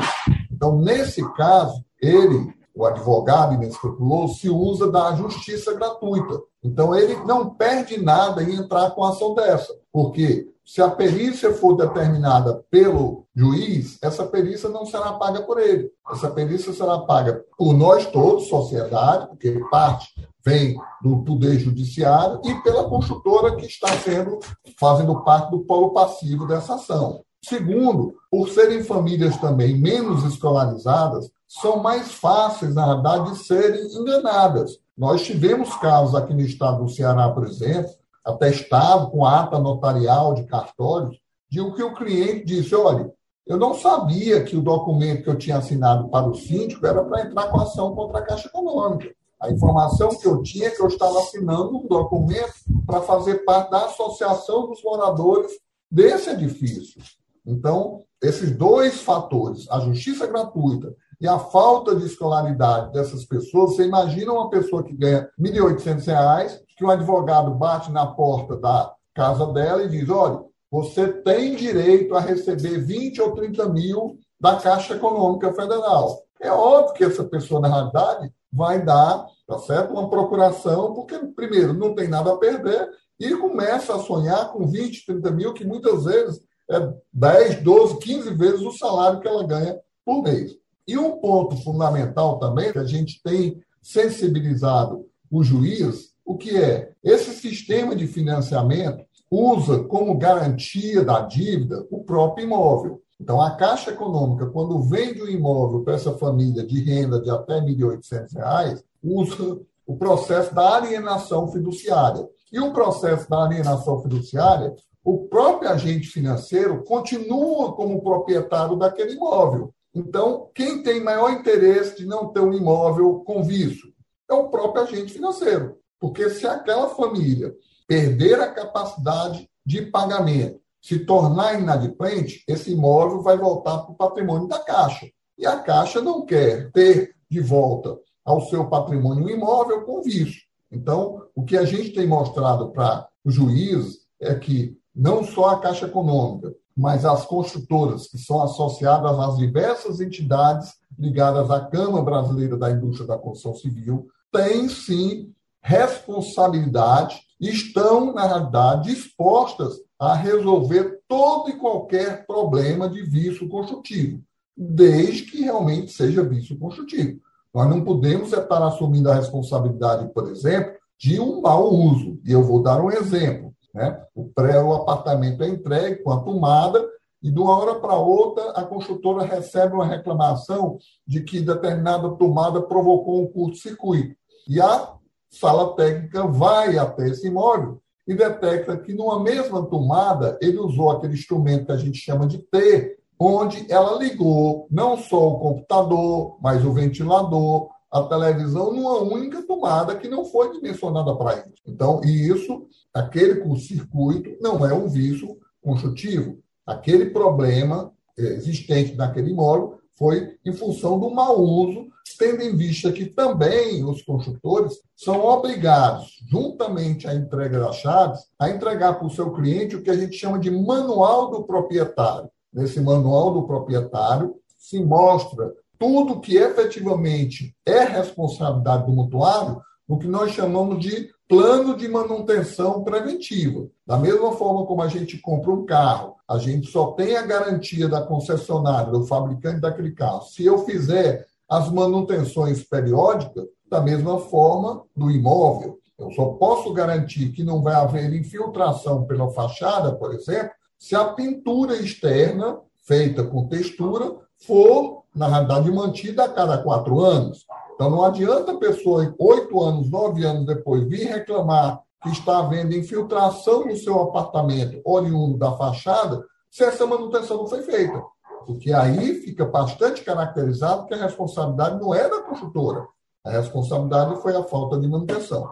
Então, 0.51 0.75
nesse 0.79 1.21
caso, 1.33 1.85
ele, 2.01 2.51
o 2.73 2.83
advogado 2.83 3.53
inescrupuloso, 3.53 4.39
se 4.39 4.49
usa 4.49 4.91
da 4.91 5.13
justiça 5.13 5.75
gratuita. 5.75 6.41
Então, 6.63 6.95
ele 6.95 7.15
não 7.25 7.51
perde 7.51 8.01
nada 8.01 8.41
em 8.41 8.55
entrar 8.55 8.89
com 8.89 9.03
ação 9.03 9.35
dessa, 9.35 9.71
porque 9.93 10.49
se 10.65 10.81
a 10.81 10.89
perícia 10.89 11.53
for 11.53 11.75
determinada 11.75 12.65
pelo 12.71 13.27
juiz, 13.35 13.99
essa 14.01 14.25
perícia 14.25 14.67
não 14.67 14.83
será 14.83 15.13
paga 15.13 15.43
por 15.43 15.59
ele. 15.59 15.91
Essa 16.12 16.27
perícia 16.27 16.73
será 16.73 16.97
paga 16.97 17.45
por 17.55 17.71
nós 17.75 18.07
todos, 18.07 18.47
sociedade, 18.47 19.27
porque 19.27 19.59
parte 19.69 20.07
vem 20.45 20.78
do 21.02 21.23
poder 21.23 21.60
judiciário 21.60 22.41
e 22.43 22.54
pela 22.62 22.88
construtora 22.89 23.56
que 23.56 23.65
está 23.65 23.89
sendo 23.97 24.39
fazendo 24.80 25.23
parte 25.23 25.52
do 25.52 25.60
polo 25.62 25.91
passivo 25.91 26.47
dessa 26.47 26.75
ação. 26.75 27.23
Segundo, 27.43 28.15
por 28.30 28.49
serem 28.49 28.84
famílias 28.84 29.38
também 29.38 29.78
menos 29.78 30.23
escolarizadas, 30.25 31.32
são 31.47 31.82
mais 31.82 32.12
fáceis, 32.12 32.75
na 32.75 32.93
verdade, 32.93 33.32
de 33.32 33.39
serem 33.39 33.86
enganadas. 33.93 34.78
Nós 34.97 35.23
tivemos 35.23 35.73
casos 35.78 36.13
aqui 36.13 36.34
no 36.34 36.41
estado 36.41 36.84
do 36.84 36.89
Ceará, 36.89 37.30
por 37.30 37.47
exemplo, 37.47 37.91
atestado 38.25 39.10
com 39.10 39.25
ata 39.25 39.58
notarial 39.58 40.36
de 40.36 40.43
cartórios, 40.43 41.17
de 41.49 41.62
o 41.62 41.73
que 41.73 41.82
o 41.82 41.95
cliente 41.95 42.45
disse: 42.45 42.75
olha, 42.75 43.12
eu 43.47 43.58
não 43.58 43.73
sabia 43.73 44.43
que 44.43 44.56
o 44.56 44.62
documento 44.62 45.23
que 45.23 45.30
eu 45.30 45.38
tinha 45.38 45.58
assinado 45.58 46.10
para 46.10 46.28
o 46.28 46.36
síndico 46.36 46.86
era 46.86 47.04
para 47.04 47.21
entrar 47.21 47.47
com 47.47 47.60
ação 47.60 47.95
contra 47.95 48.19
a 48.19 48.25
Caixa 48.25 48.47
Econômica. 48.47 49.10
A 49.41 49.49
informação 49.49 50.10
que 50.10 50.28
eu 50.28 50.41
tinha 50.41 50.67
é 50.67 50.71
que 50.71 50.82
eu 50.82 50.88
estava 50.88 51.19
assinando 51.19 51.78
um 51.78 51.88
documento 51.88 52.54
para 52.86 53.02
fazer 53.02 53.45
parte 53.45 53.71
da 53.71 53.86
associação 53.86 54.67
dos 54.67 54.84
moradores 54.84 55.52
desse 55.89 56.30
edifício. 56.30 57.02
Então, 57.45 58.04
esses 58.21 58.52
dois 58.52 59.02
fatores, 59.02 59.69
a 59.69 59.80
justiça 59.80 60.28
gratuita 60.28 60.93
e 61.21 61.28
a 61.28 61.39
falta 61.39 61.95
de 61.95 62.06
escolaridade 62.06 62.91
dessas 62.91 63.25
pessoas, 63.25 63.75
você 63.75 63.86
imagina 63.86 64.34
uma 64.34 64.49
pessoa 64.49 64.84
que 64.84 64.93
ganha 64.93 65.30
R$ 65.38 65.52
1.800, 65.52 66.60
que 66.78 66.84
um 66.84 66.89
advogado 66.89 67.52
bate 67.52 67.91
na 67.91 68.08
porta 68.08 68.58
da 68.58 68.93
casa 69.13 69.47
dela 69.47 69.84
e 69.84 69.89
diz: 69.89 70.10
olha, 70.10 70.43
você 70.71 71.08
tem 71.08 71.56
direito 71.56 72.13
a 72.15 72.19
receber 72.19 72.78
20 72.80 73.21
ou 73.21 73.32
30 73.34 73.69
mil 73.69 74.17
da 74.39 74.58
Caixa 74.58 74.95
Econômica 74.95 75.52
Federal. 75.54 76.23
É 76.41 76.52
óbvio 76.52 76.93
que 76.93 77.04
essa 77.04 77.23
pessoa, 77.23 77.60
na 77.60 77.67
realidade, 77.67 78.32
vai 78.52 78.84
dar 78.84 79.28
tá 79.47 79.58
certo? 79.60 79.91
uma 79.91 80.10
procuração, 80.10 80.93
porque, 80.93 81.17
primeiro, 81.36 81.73
não 81.73 81.95
tem 81.95 82.08
nada 82.08 82.32
a 82.32 82.38
perder, 82.38 82.89
e 83.19 83.36
começa 83.36 83.95
a 83.95 83.99
sonhar 83.99 84.54
com 84.54 84.67
20, 84.67 85.06
30 85.06 85.32
mil, 85.32 85.54
que 85.54 85.65
muitas 85.65 86.06
vezes 86.06 86.41
é 86.69 86.93
10, 87.12 87.63
12, 87.63 87.97
15 87.97 88.30
vezes 88.36 88.62
o 88.62 88.71
salário 88.71 89.19
que 89.19 89.28
ela 89.28 89.45
ganha 89.45 89.78
por 90.06 90.21
mês. 90.21 90.56
E 90.88 90.97
um 90.97 91.19
ponto 91.19 91.58
fundamental 91.63 92.39
também, 92.39 92.71
que 92.71 92.80
a 92.80 92.86
gente 92.86 93.21
tem 93.23 93.62
sensibilizado 93.82 95.06
o 95.32 95.43
juiz, 95.43 96.13
o 96.25 96.38
que 96.38 96.58
é 96.58 96.91
esse 97.04 97.34
sistema 97.34 97.95
de 97.95 98.08
financiamento 98.08 99.04
usa 99.30 99.84
como 99.84 100.17
garantia 100.17 101.04
da 101.04 101.21
dívida 101.21 101.86
o 101.91 102.04
próprio 102.04 102.45
imóvel. 102.45 103.02
Então, 103.19 103.41
a 103.41 103.51
Caixa 103.51 103.91
Econômica, 103.91 104.45
quando 104.47 104.82
vende 104.82 105.21
o 105.21 105.25
um 105.25 105.29
imóvel 105.29 105.84
para 105.84 105.95
essa 105.95 106.13
família 106.17 106.65
de 106.65 106.82
renda 106.82 107.19
de 107.19 107.29
até 107.29 107.60
R$ 107.60 107.75
1.800, 107.75 108.82
usa 109.03 109.60
o 109.86 109.97
processo 109.97 110.53
da 110.53 110.75
alienação 110.77 111.51
fiduciária. 111.51 112.27
E 112.51 112.60
o 112.60 112.71
processo 112.71 113.29
da 113.29 113.43
alienação 113.43 114.01
fiduciária, 114.01 114.73
o 115.03 115.27
próprio 115.27 115.69
agente 115.69 116.08
financeiro 116.08 116.84
continua 116.84 117.73
como 117.73 118.01
proprietário 118.01 118.75
daquele 118.75 119.13
imóvel. 119.13 119.73
Então, 119.93 120.49
quem 120.53 120.82
tem 120.84 121.03
maior 121.03 121.32
interesse 121.32 121.97
de 121.97 122.05
não 122.05 122.29
ter 122.29 122.39
um 122.39 122.53
imóvel 122.53 123.23
com 123.25 123.43
vício? 123.43 123.91
É 124.29 124.34
o 124.34 124.49
próprio 124.49 124.84
agente 124.84 125.12
financeiro. 125.12 125.77
Porque 125.99 126.29
se 126.29 126.47
aquela 126.47 126.89
família 126.89 127.53
perder 127.88 128.39
a 128.39 128.51
capacidade 128.51 129.49
de 129.65 129.82
pagamento, 129.82 130.62
se 130.81 130.99
tornar 130.99 131.59
inadimplente, 131.59 132.43
esse 132.47 132.71
imóvel 132.71 133.21
vai 133.21 133.37
voltar 133.37 133.79
para 133.79 133.91
o 133.91 133.95
patrimônio 133.95 134.47
da 134.47 134.59
Caixa. 134.59 135.07
E 135.37 135.45
a 135.45 135.59
Caixa 135.59 136.01
não 136.01 136.25
quer 136.25 136.71
ter 136.71 137.15
de 137.29 137.41
volta 137.41 137.97
ao 138.25 138.41
seu 138.41 138.67
patrimônio 138.69 139.29
imóvel 139.29 139.83
com 139.83 140.01
vício. 140.01 140.41
Então, 140.71 141.23
o 141.35 141.43
que 141.43 141.57
a 141.57 141.65
gente 141.65 141.91
tem 141.91 142.07
mostrado 142.07 142.71
para 142.71 143.07
os 143.23 143.33
juízes 143.33 143.99
é 144.19 144.35
que 144.35 144.77
não 144.95 145.23
só 145.23 145.49
a 145.49 145.59
Caixa 145.59 145.85
Econômica, 145.85 146.53
mas 146.75 147.05
as 147.05 147.25
construtoras 147.25 148.07
que 148.07 148.17
são 148.17 148.41
associadas 148.41 149.19
às 149.19 149.37
diversas 149.37 149.99
entidades 149.99 150.73
ligadas 150.97 151.49
à 151.51 151.65
Câmara 151.65 152.03
Brasileira 152.03 152.57
da 152.57 152.71
Indústria 152.71 153.07
da 153.07 153.17
Construção 153.17 153.55
Civil 153.55 154.07
têm 154.31 154.69
sim 154.69 155.33
responsabilidade 155.61 157.21
e 157.39 157.49
estão, 157.49 158.13
na 158.13 158.25
realidade, 158.25 158.93
dispostas 158.93 159.77
a 159.99 160.13
resolver 160.13 161.01
todo 161.07 161.49
e 161.49 161.57
qualquer 161.57 162.25
problema 162.25 162.88
de 162.88 163.01
vício 163.01 163.49
construtivo, 163.49 164.23
desde 164.55 165.23
que 165.23 165.41
realmente 165.41 165.91
seja 165.91 166.23
vício 166.23 166.57
construtivo. 166.57 167.19
Nós 167.53 167.69
não 167.69 167.83
podemos 167.83 168.31
estar 168.31 168.65
assumindo 168.65 169.12
a 169.12 169.15
responsabilidade, 169.15 170.13
por 170.13 170.29
exemplo, 170.29 170.73
de 170.97 171.19
um 171.19 171.41
mau 171.41 171.73
uso. 171.73 172.19
E 172.23 172.31
eu 172.31 172.43
vou 172.43 172.62
dar 172.62 172.79
um 172.81 172.91
exemplo. 172.91 173.53
Né? 173.73 174.01
O 174.15 174.25
pré, 174.25 174.62
o 174.62 174.73
apartamento 174.73 175.43
é 175.43 175.49
entregue 175.49 176.01
com 176.03 176.12
a 176.12 176.21
tomada 176.21 176.88
e 177.21 177.29
de 177.29 177.39
uma 177.39 177.57
hora 177.57 177.75
para 177.75 177.97
outra 177.97 178.51
a 178.51 178.63
construtora 178.63 179.25
recebe 179.25 179.73
uma 179.73 179.85
reclamação 179.85 180.77
de 181.05 181.21
que 181.21 181.41
determinada 181.41 182.09
tomada 182.12 182.62
provocou 182.62 183.23
um 183.23 183.27
curto-circuito. 183.27 184.15
E 184.47 184.62
a 184.62 184.93
sala 185.29 185.75
técnica 185.75 186.25
vai 186.25 186.77
até 186.77 187.09
esse 187.09 187.27
imóvel 187.27 187.81
e 188.10 188.15
detecta 188.15 188.76
que 188.76 188.91
numa 188.91 189.22
mesma 189.22 189.63
tomada 189.67 190.36
ele 190.41 190.58
usou 190.58 190.89
aquele 190.89 191.13
instrumento 191.13 191.67
que 191.67 191.72
a 191.72 191.78
gente 191.78 192.00
chama 192.00 192.26
de 192.26 192.39
T, 192.39 192.98
onde 193.19 193.72
ela 193.72 194.00
ligou 194.00 194.67
não 194.72 194.98
só 194.98 195.28
o 195.28 195.39
computador, 195.39 196.39
mas 196.41 196.65
o 196.65 196.74
ventilador, 196.74 197.69
a 197.91 198.02
televisão 198.02 198.74
numa 198.74 198.98
única 199.00 199.43
tomada 199.43 199.95
que 199.95 200.08
não 200.08 200.26
foi 200.26 200.52
dimensionada 200.54 201.15
para 201.15 201.36
isso. 201.36 201.62
Então, 201.67 202.02
e 202.04 202.28
isso, 202.28 202.65
aquele 202.91 203.36
curto-circuito 203.41 204.36
não 204.41 204.65
é 204.65 204.74
um 204.74 204.88
vício 204.88 205.38
construtivo. 205.62 206.39
Aquele 206.65 207.12
problema 207.12 207.93
existente 208.17 208.95
naquele 208.95 209.30
imóvel 209.30 209.78
foi 209.99 210.38
em 210.45 210.53
função 210.53 210.97
do 210.97 211.12
mau 211.12 211.38
uso, 211.39 211.88
tendo 212.17 212.41
em 212.41 212.55
vista 212.55 212.91
que 212.91 213.05
também 213.05 213.83
os 213.83 214.01
construtores 214.01 214.73
são 214.95 215.23
obrigados, 215.23 216.19
juntamente 216.29 217.07
à 217.07 217.13
entrega 217.13 217.59
das 217.59 217.75
chaves, 217.75 218.21
a 218.39 218.49
entregar 218.49 218.93
para 218.93 219.07
o 219.07 219.12
seu 219.12 219.31
cliente 219.33 219.75
o 219.75 219.83
que 219.83 219.89
a 219.89 219.97
gente 219.97 220.15
chama 220.15 220.39
de 220.39 220.49
manual 220.49 221.29
do 221.29 221.43
proprietário. 221.43 222.29
Nesse 222.51 222.79
manual 222.79 223.33
do 223.33 223.43
proprietário 223.43 224.35
se 224.57 224.83
mostra 224.83 225.53
tudo 225.77 226.19
que 226.19 226.35
efetivamente 226.35 227.55
é 227.65 227.83
responsabilidade 227.83 228.85
do 228.85 228.91
mutuário, 228.91 229.62
no 229.88 229.99
que 229.99 230.07
nós 230.07 230.31
chamamos 230.31 230.79
de 230.79 231.09
plano 231.27 231.75
de 231.75 231.88
manutenção 231.88 232.83
preventiva. 232.83 233.67
Da 233.89 233.97
mesma 233.97 234.34
forma 234.34 234.67
como 234.67 234.84
a 234.84 234.88
gente 234.88 235.17
compra 235.17 235.49
um 235.49 235.65
carro, 235.65 236.13
a 236.28 236.38
gente 236.38 236.69
só 236.69 236.91
tem 236.91 237.17
a 237.17 237.25
garantia 237.25 237.89
da 237.89 238.04
concessionária, 238.04 238.91
do 238.91 239.08
fabricante 239.08 239.62
daquele 239.62 239.93
carro. 239.93 240.21
Se 240.21 240.45
eu 240.45 240.63
fizer 240.63 241.25
as 241.49 241.71
manutenções 241.71 242.62
periódicas, 242.62 243.45
da 243.67 243.82
mesma 243.82 244.19
forma 244.19 244.84
do 244.95 245.10
imóvel, 245.10 245.80
eu 245.97 246.12
só 246.12 246.25
posso 246.34 246.71
garantir 246.71 247.30
que 247.30 247.43
não 247.43 247.63
vai 247.63 247.73
haver 247.73 248.13
infiltração 248.13 249.06
pela 249.06 249.32
fachada, 249.32 249.95
por 249.95 250.13
exemplo, 250.13 250.52
se 250.78 250.95
a 250.95 251.06
pintura 251.06 251.75
externa, 251.75 252.60
feita 252.86 253.23
com 253.23 253.47
textura, 253.47 254.17
for, 254.38 255.02
na 255.15 255.28
realidade, 255.28 255.71
mantida 255.71 256.25
a 256.25 256.30
cada 256.30 256.60
quatro 256.60 256.99
anos. 256.99 257.43
Então, 257.73 257.89
não 257.89 258.04
adianta 258.04 258.52
a 258.52 258.58
pessoa, 258.58 259.15
oito 259.17 259.60
anos, 259.63 259.89
nove 259.89 260.23
anos 260.23 260.45
depois, 260.45 260.88
vir 260.88 261.08
reclamar 261.08 261.82
que 262.01 262.09
está 262.09 262.39
havendo 262.39 262.75
infiltração 262.75 263.65
no 263.65 263.75
seu 263.75 263.99
apartamento 264.01 264.81
oriundo 264.85 265.38
da 265.38 265.51
fachada, 265.57 266.23
se 266.49 266.63
essa 266.63 266.85
manutenção 266.88 267.38
não 267.38 267.47
foi 267.47 267.62
feita. 267.62 268.01
Porque 268.45 268.73
aí 268.73 269.15
fica 269.15 269.45
bastante 269.45 270.03
caracterizado 270.03 270.85
que 270.88 270.93
a 270.93 271.03
responsabilidade 271.03 271.79
não 271.79 271.93
é 271.93 272.09
da 272.09 272.23
construtora. 272.23 272.88
A 273.25 273.31
responsabilidade 273.31 274.21
foi 274.21 274.35
a 274.35 274.43
falta 274.43 274.79
de 274.79 274.88
manutenção. 274.88 275.47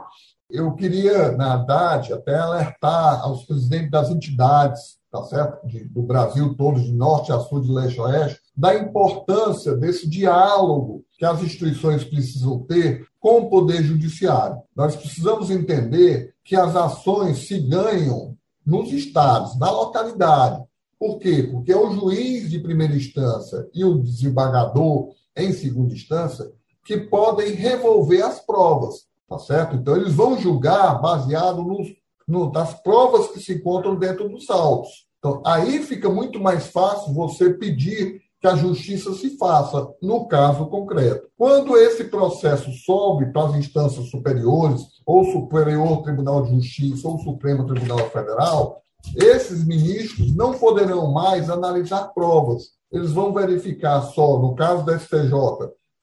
Eu 0.49 0.73
queria, 0.73 1.33
na 1.33 1.57
verdade, 1.57 2.13
até 2.13 2.35
alertar 2.35 3.21
aos 3.21 3.43
presidentes 3.43 3.91
das 3.91 4.09
entidades, 4.09 4.97
tá 5.11 5.21
certo? 5.25 5.67
De, 5.67 5.83
do 5.83 6.01
Brasil 6.01 6.55
todo, 6.55 6.79
de 6.79 6.93
norte 6.93 7.33
a 7.33 7.39
sul, 7.39 7.59
de 7.59 7.71
leste 7.71 7.99
a 7.99 8.03
oeste, 8.03 8.39
da 8.55 8.73
importância 8.73 9.75
desse 9.75 10.09
diálogo 10.09 11.03
que 11.17 11.25
as 11.25 11.41
instituições 11.41 12.03
precisam 12.03 12.59
ter 12.59 13.07
com 13.19 13.39
o 13.39 13.49
Poder 13.49 13.83
Judiciário. 13.83 14.61
Nós 14.75 14.95
precisamos 14.95 15.49
entender 15.49 16.33
que 16.43 16.55
as 16.55 16.75
ações 16.75 17.47
se 17.47 17.59
ganham 17.59 18.37
nos 18.65 18.91
estados, 18.91 19.57
na 19.57 19.71
localidade. 19.71 20.63
Por 20.99 21.19
quê? 21.19 21.43
Porque 21.51 21.71
é 21.71 21.77
o 21.77 21.91
juiz 21.91 22.49
de 22.49 22.59
primeira 22.59 22.95
instância 22.95 23.67
e 23.73 23.83
o 23.83 23.99
desembargador 23.99 25.09
em 25.35 25.53
segunda 25.53 25.93
instância 25.93 26.51
que 26.83 26.97
podem 26.97 27.53
revolver 27.53 28.23
as 28.23 28.39
provas, 28.39 29.07
tá 29.27 29.37
certo? 29.37 29.75
Então, 29.75 29.95
eles 29.97 30.13
vão 30.13 30.39
julgar 30.39 31.01
baseado 31.01 31.61
nos, 31.61 31.89
no, 32.25 32.49
nas 32.51 32.73
provas 32.81 33.27
que 33.27 33.41
se 33.41 33.55
encontram 33.55 33.95
dentro 33.97 34.29
dos 34.29 34.49
autos. 34.49 35.05
Então, 35.19 35.41
aí 35.45 35.83
fica 35.83 36.09
muito 36.09 36.39
mais 36.39 36.67
fácil 36.67 37.13
você 37.13 37.49
pedir 37.53 38.21
que 38.39 38.47
a 38.47 38.55
justiça 38.55 39.13
se 39.13 39.37
faça 39.37 39.87
no 40.01 40.27
caso 40.27 40.67
concreto. 40.67 41.27
Quando 41.37 41.75
esse 41.77 42.05
processo 42.05 42.71
sobe 42.71 43.31
para 43.31 43.47
as 43.49 43.55
instâncias 43.55 44.09
superiores, 44.09 44.81
ou 45.05 45.25
Superior 45.25 46.03
Tribunal 46.03 46.43
de 46.43 46.55
Justiça, 46.55 47.07
ou 47.07 47.19
Supremo 47.19 47.65
Tribunal 47.65 48.09
Federal, 48.09 48.81
esses 49.15 49.65
ministros 49.65 50.35
não 50.35 50.53
poderão 50.53 51.11
mais 51.11 51.49
analisar 51.49 52.13
provas. 52.13 52.71
Eles 52.91 53.11
vão 53.11 53.33
verificar 53.33 54.01
só, 54.01 54.37
no 54.39 54.55
caso 54.55 54.85
da 54.85 54.97
STJ, 54.97 55.31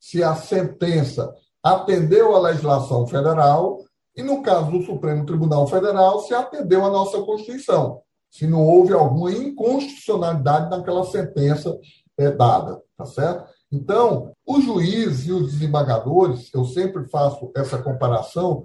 se 0.01 0.23
a 0.23 0.35
sentença 0.35 1.33
atendeu 1.63 2.35
à 2.35 2.41
legislação 2.41 3.07
federal 3.07 3.79
e, 4.17 4.23
no 4.23 4.43
caso 4.43 4.71
do 4.71 4.83
Supremo 4.83 5.25
Tribunal 5.25 5.67
Federal, 5.67 6.21
se 6.21 6.35
atendeu 6.35 6.85
à 6.85 6.91
nossa 6.91 7.21
Constituição, 7.23 8.01
se 8.31 8.47
não 8.47 8.67
houve 8.67 8.93
alguma 8.93 9.33
inconstitucionalidade 9.33 10.69
naquela 10.69 11.05
sentença 11.05 11.79
é, 12.19 12.31
dada, 12.31 12.81
tá 12.97 13.05
certo? 13.05 13.53
Então, 13.71 14.33
o 14.47 14.61
juiz 14.61 15.27
e 15.27 15.33
os 15.33 15.53
desembargadores, 15.53 16.51
eu 16.55 16.65
sempre 16.65 17.09
faço 17.09 17.51
essa 17.57 17.79
comparação 17.79 18.65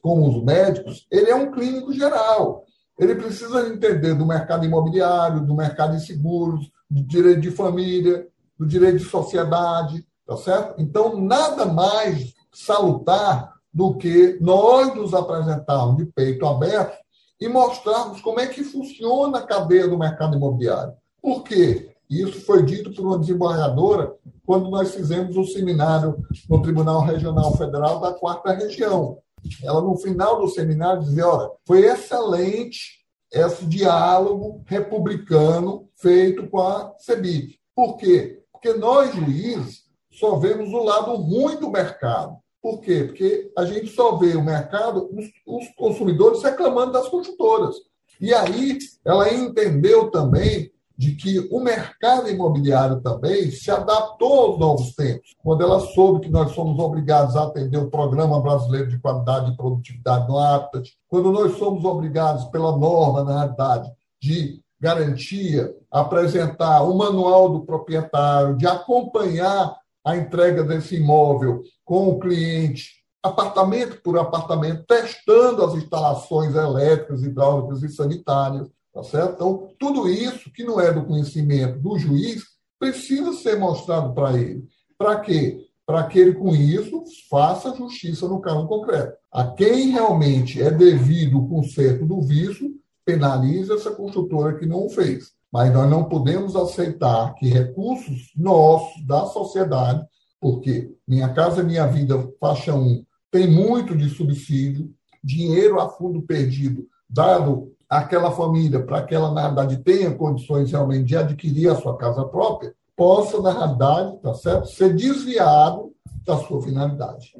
com 0.00 0.28
os 0.28 0.42
médicos, 0.42 1.06
ele 1.10 1.30
é 1.30 1.34
um 1.34 1.52
clínico 1.52 1.92
geral. 1.92 2.64
Ele 2.98 3.14
precisa 3.14 3.68
entender 3.68 4.14
do 4.14 4.26
mercado 4.26 4.66
imobiliário, 4.66 5.46
do 5.46 5.54
mercado 5.54 5.96
de 5.96 6.04
seguros, 6.04 6.70
do 6.90 7.02
direito 7.04 7.40
de 7.40 7.50
família, 7.50 8.26
do 8.58 8.66
direito 8.66 8.98
de 8.98 9.04
sociedade, 9.04 10.04
tá 10.26 10.36
certo? 10.36 10.74
Então, 10.80 11.20
nada 11.20 11.64
mais 11.66 12.34
salutar 12.52 13.52
do 13.72 13.96
que 13.96 14.38
nós 14.40 14.94
nos 14.94 15.14
apresentarmos 15.14 15.96
de 15.96 16.06
peito 16.06 16.46
aberto 16.46 16.98
e 17.40 17.48
mostrarmos 17.48 18.20
como 18.20 18.38
é 18.40 18.46
que 18.46 18.62
funciona 18.62 19.38
a 19.38 19.46
cadeia 19.46 19.88
do 19.88 19.98
mercado 19.98 20.36
imobiliário. 20.36 20.92
Por 21.20 21.42
quê? 21.42 21.91
Isso 22.12 22.42
foi 22.42 22.62
dito 22.62 22.92
por 22.92 23.06
uma 23.06 23.18
desembargadora 23.18 24.14
quando 24.44 24.68
nós 24.68 24.94
fizemos 24.94 25.34
um 25.34 25.46
seminário 25.46 26.22
no 26.46 26.60
Tribunal 26.60 27.00
Regional 27.00 27.56
Federal 27.56 28.00
da 28.00 28.12
Quarta 28.12 28.52
Região. 28.52 29.16
Ela, 29.64 29.80
no 29.80 29.96
final 29.96 30.38
do 30.38 30.48
seminário, 30.48 31.02
dizia: 31.02 31.26
olha, 31.26 31.50
foi 31.66 31.86
excelente 31.86 33.02
esse 33.32 33.64
diálogo 33.64 34.62
republicano 34.66 35.88
feito 35.96 36.46
com 36.50 36.60
a 36.60 36.92
CEBIC. 36.98 37.58
Por 37.74 37.96
quê? 37.96 38.42
Porque 38.52 38.74
nós, 38.74 39.14
juízes, 39.14 39.84
só 40.10 40.36
vemos 40.36 40.70
o 40.70 40.84
lado 40.84 41.14
ruim 41.14 41.56
do 41.56 41.70
mercado. 41.70 42.36
Por 42.60 42.80
quê? 42.80 43.04
Porque 43.04 43.50
a 43.56 43.64
gente 43.64 43.88
só 43.88 44.16
vê 44.18 44.36
o 44.36 44.44
mercado, 44.44 45.08
os, 45.16 45.24
os 45.46 45.74
consumidores 45.76 46.42
reclamando 46.42 46.92
das 46.92 47.08
construtoras. 47.08 47.74
E 48.20 48.34
aí 48.34 48.78
ela 49.02 49.32
entendeu 49.32 50.10
também 50.10 50.70
de 51.02 51.16
que 51.16 51.48
o 51.50 51.58
mercado 51.58 52.30
imobiliário 52.30 53.00
também 53.00 53.50
se 53.50 53.72
adaptou 53.72 54.32
aos 54.32 54.60
novos 54.60 54.94
tempos. 54.94 55.34
Quando 55.42 55.64
ela 55.64 55.80
soube 55.80 56.20
que 56.20 56.30
nós 56.30 56.52
somos 56.52 56.78
obrigados 56.78 57.34
a 57.34 57.42
atender 57.42 57.78
o 57.78 57.90
Programa 57.90 58.40
Brasileiro 58.40 58.86
de 58.86 59.00
Qualidade 59.00 59.50
e 59.50 59.56
Produtividade 59.56 60.28
no 60.28 60.38
Habitat, 60.38 60.92
quando 61.08 61.32
nós 61.32 61.58
somos 61.58 61.84
obrigados 61.84 62.44
pela 62.44 62.78
norma, 62.78 63.24
na 63.24 63.40
realidade, 63.40 63.90
de 64.22 64.62
garantia, 64.78 65.74
apresentar 65.90 66.84
o 66.84 66.96
manual 66.96 67.48
do 67.48 67.66
proprietário, 67.66 68.56
de 68.56 68.68
acompanhar 68.68 69.76
a 70.04 70.16
entrega 70.16 70.62
desse 70.62 70.98
imóvel 70.98 71.64
com 71.84 72.10
o 72.10 72.20
cliente, 72.20 73.02
apartamento 73.20 74.00
por 74.02 74.16
apartamento, 74.16 74.84
testando 74.86 75.64
as 75.64 75.74
instalações 75.74 76.54
elétricas, 76.54 77.24
hidráulicas 77.24 77.82
e 77.82 77.88
sanitárias. 77.88 78.68
Tá 78.92 79.02
certo? 79.02 79.34
Então, 79.34 79.68
tudo 79.78 80.08
isso 80.08 80.52
que 80.52 80.64
não 80.64 80.80
é 80.80 80.92
do 80.92 81.04
conhecimento 81.04 81.78
do 81.78 81.98
juiz 81.98 82.44
precisa 82.78 83.32
ser 83.32 83.58
mostrado 83.58 84.12
para 84.12 84.38
ele. 84.38 84.64
Para 84.98 85.20
quê? 85.20 85.66
Para 85.86 86.06
que 86.06 86.18
ele, 86.18 86.34
com 86.34 86.54
isso, 86.54 87.02
faça 87.30 87.74
justiça 87.74 88.28
no 88.28 88.40
caso 88.40 88.66
concreto. 88.66 89.16
A 89.32 89.46
quem 89.46 89.90
realmente 89.90 90.60
é 90.60 90.70
devido 90.70 91.38
o 91.38 91.48
conserto 91.48 92.06
do 92.06 92.20
vício, 92.20 92.70
penaliza 93.04 93.74
essa 93.74 93.90
construtora 93.90 94.58
que 94.58 94.66
não 94.66 94.86
o 94.86 94.90
fez. 94.90 95.32
Mas 95.50 95.72
nós 95.72 95.88
não 95.88 96.04
podemos 96.04 96.54
aceitar 96.54 97.34
que 97.34 97.48
recursos 97.48 98.30
nossos, 98.36 99.04
da 99.06 99.26
sociedade, 99.26 100.04
porque 100.40 100.90
Minha 101.06 101.32
Casa 101.32 101.62
Minha 101.62 101.86
Vida, 101.86 102.28
faixa 102.40 102.74
1, 102.74 103.04
tem 103.30 103.50
muito 103.50 103.96
de 103.96 104.08
subsídio, 104.10 104.90
dinheiro 105.22 105.80
a 105.80 105.88
fundo 105.88 106.22
perdido, 106.22 106.86
dado 107.08 107.72
aquela 107.98 108.30
família, 108.30 108.82
para 108.82 109.02
que 109.02 109.14
ela, 109.14 109.30
na 109.30 109.42
verdade, 109.48 109.76
tenha 109.78 110.14
condições 110.14 110.72
realmente 110.72 111.08
de 111.08 111.16
adquirir 111.16 111.68
a 111.68 111.76
sua 111.76 111.96
casa 111.98 112.24
própria, 112.24 112.74
possa, 112.96 113.40
na 113.42 113.52
realidade, 113.52 114.16
tá 114.22 114.32
certo, 114.32 114.68
ser 114.68 114.94
desviado 114.94 115.92
da 116.24 116.38
sua 116.38 116.62
finalidade. 116.62 117.34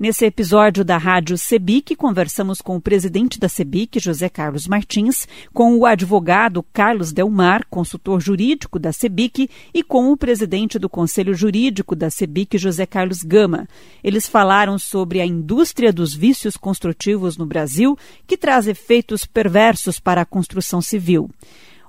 Nesse 0.00 0.24
episódio 0.24 0.84
da 0.84 0.96
Rádio 0.96 1.36
Sebic, 1.36 1.96
conversamos 1.96 2.60
com 2.60 2.76
o 2.76 2.80
presidente 2.80 3.36
da 3.36 3.48
Sebic, 3.48 3.98
José 3.98 4.28
Carlos 4.28 4.68
Martins, 4.68 5.26
com 5.52 5.76
o 5.76 5.84
advogado 5.84 6.64
Carlos 6.72 7.12
Delmar, 7.12 7.66
consultor 7.68 8.20
jurídico 8.20 8.78
da 8.78 8.92
Sebic, 8.92 9.50
e 9.74 9.82
com 9.82 10.12
o 10.12 10.16
presidente 10.16 10.78
do 10.78 10.88
Conselho 10.88 11.34
Jurídico 11.34 11.96
da 11.96 12.10
Sebic, 12.10 12.56
José 12.56 12.86
Carlos 12.86 13.24
Gama. 13.24 13.66
Eles 14.04 14.28
falaram 14.28 14.78
sobre 14.78 15.20
a 15.20 15.26
indústria 15.26 15.92
dos 15.92 16.14
vícios 16.14 16.56
construtivos 16.56 17.36
no 17.36 17.44
Brasil, 17.44 17.98
que 18.24 18.36
traz 18.36 18.68
efeitos 18.68 19.26
perversos 19.26 19.98
para 19.98 20.20
a 20.20 20.24
construção 20.24 20.80
civil. 20.80 21.28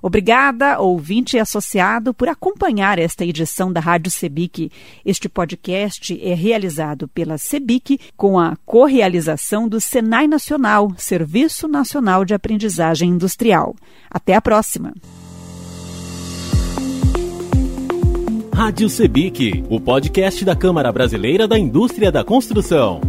Obrigada, 0.01 0.79
ouvinte 0.79 1.35
e 1.35 1.39
associado, 1.39 2.13
por 2.13 2.29
acompanhar 2.29 2.97
esta 2.97 3.25
edição 3.25 3.71
da 3.71 3.79
Rádio 3.79 4.11
Sebic. 4.11 4.71
Este 5.05 5.27
podcast 5.27 6.19
é 6.21 6.33
realizado 6.33 7.07
pela 7.07 7.37
Sebic 7.37 7.99
com 8.15 8.39
a 8.39 8.55
correalização 8.65 9.67
do 9.67 9.81
Senai 9.81 10.27
Nacional, 10.27 10.91
Serviço 10.97 11.67
Nacional 11.67 12.23
de 12.23 12.33
Aprendizagem 12.33 13.09
Industrial. 13.09 13.75
Até 14.09 14.35
a 14.35 14.41
próxima. 14.41 14.93
Rádio 18.53 18.89
Sebic, 18.89 19.63
o 19.69 19.79
podcast 19.79 20.43
da 20.43 20.55
Câmara 20.55 20.91
Brasileira 20.91 21.47
da 21.47 21.57
Indústria 21.57 22.11
da 22.11 22.25
Construção. 22.25 22.99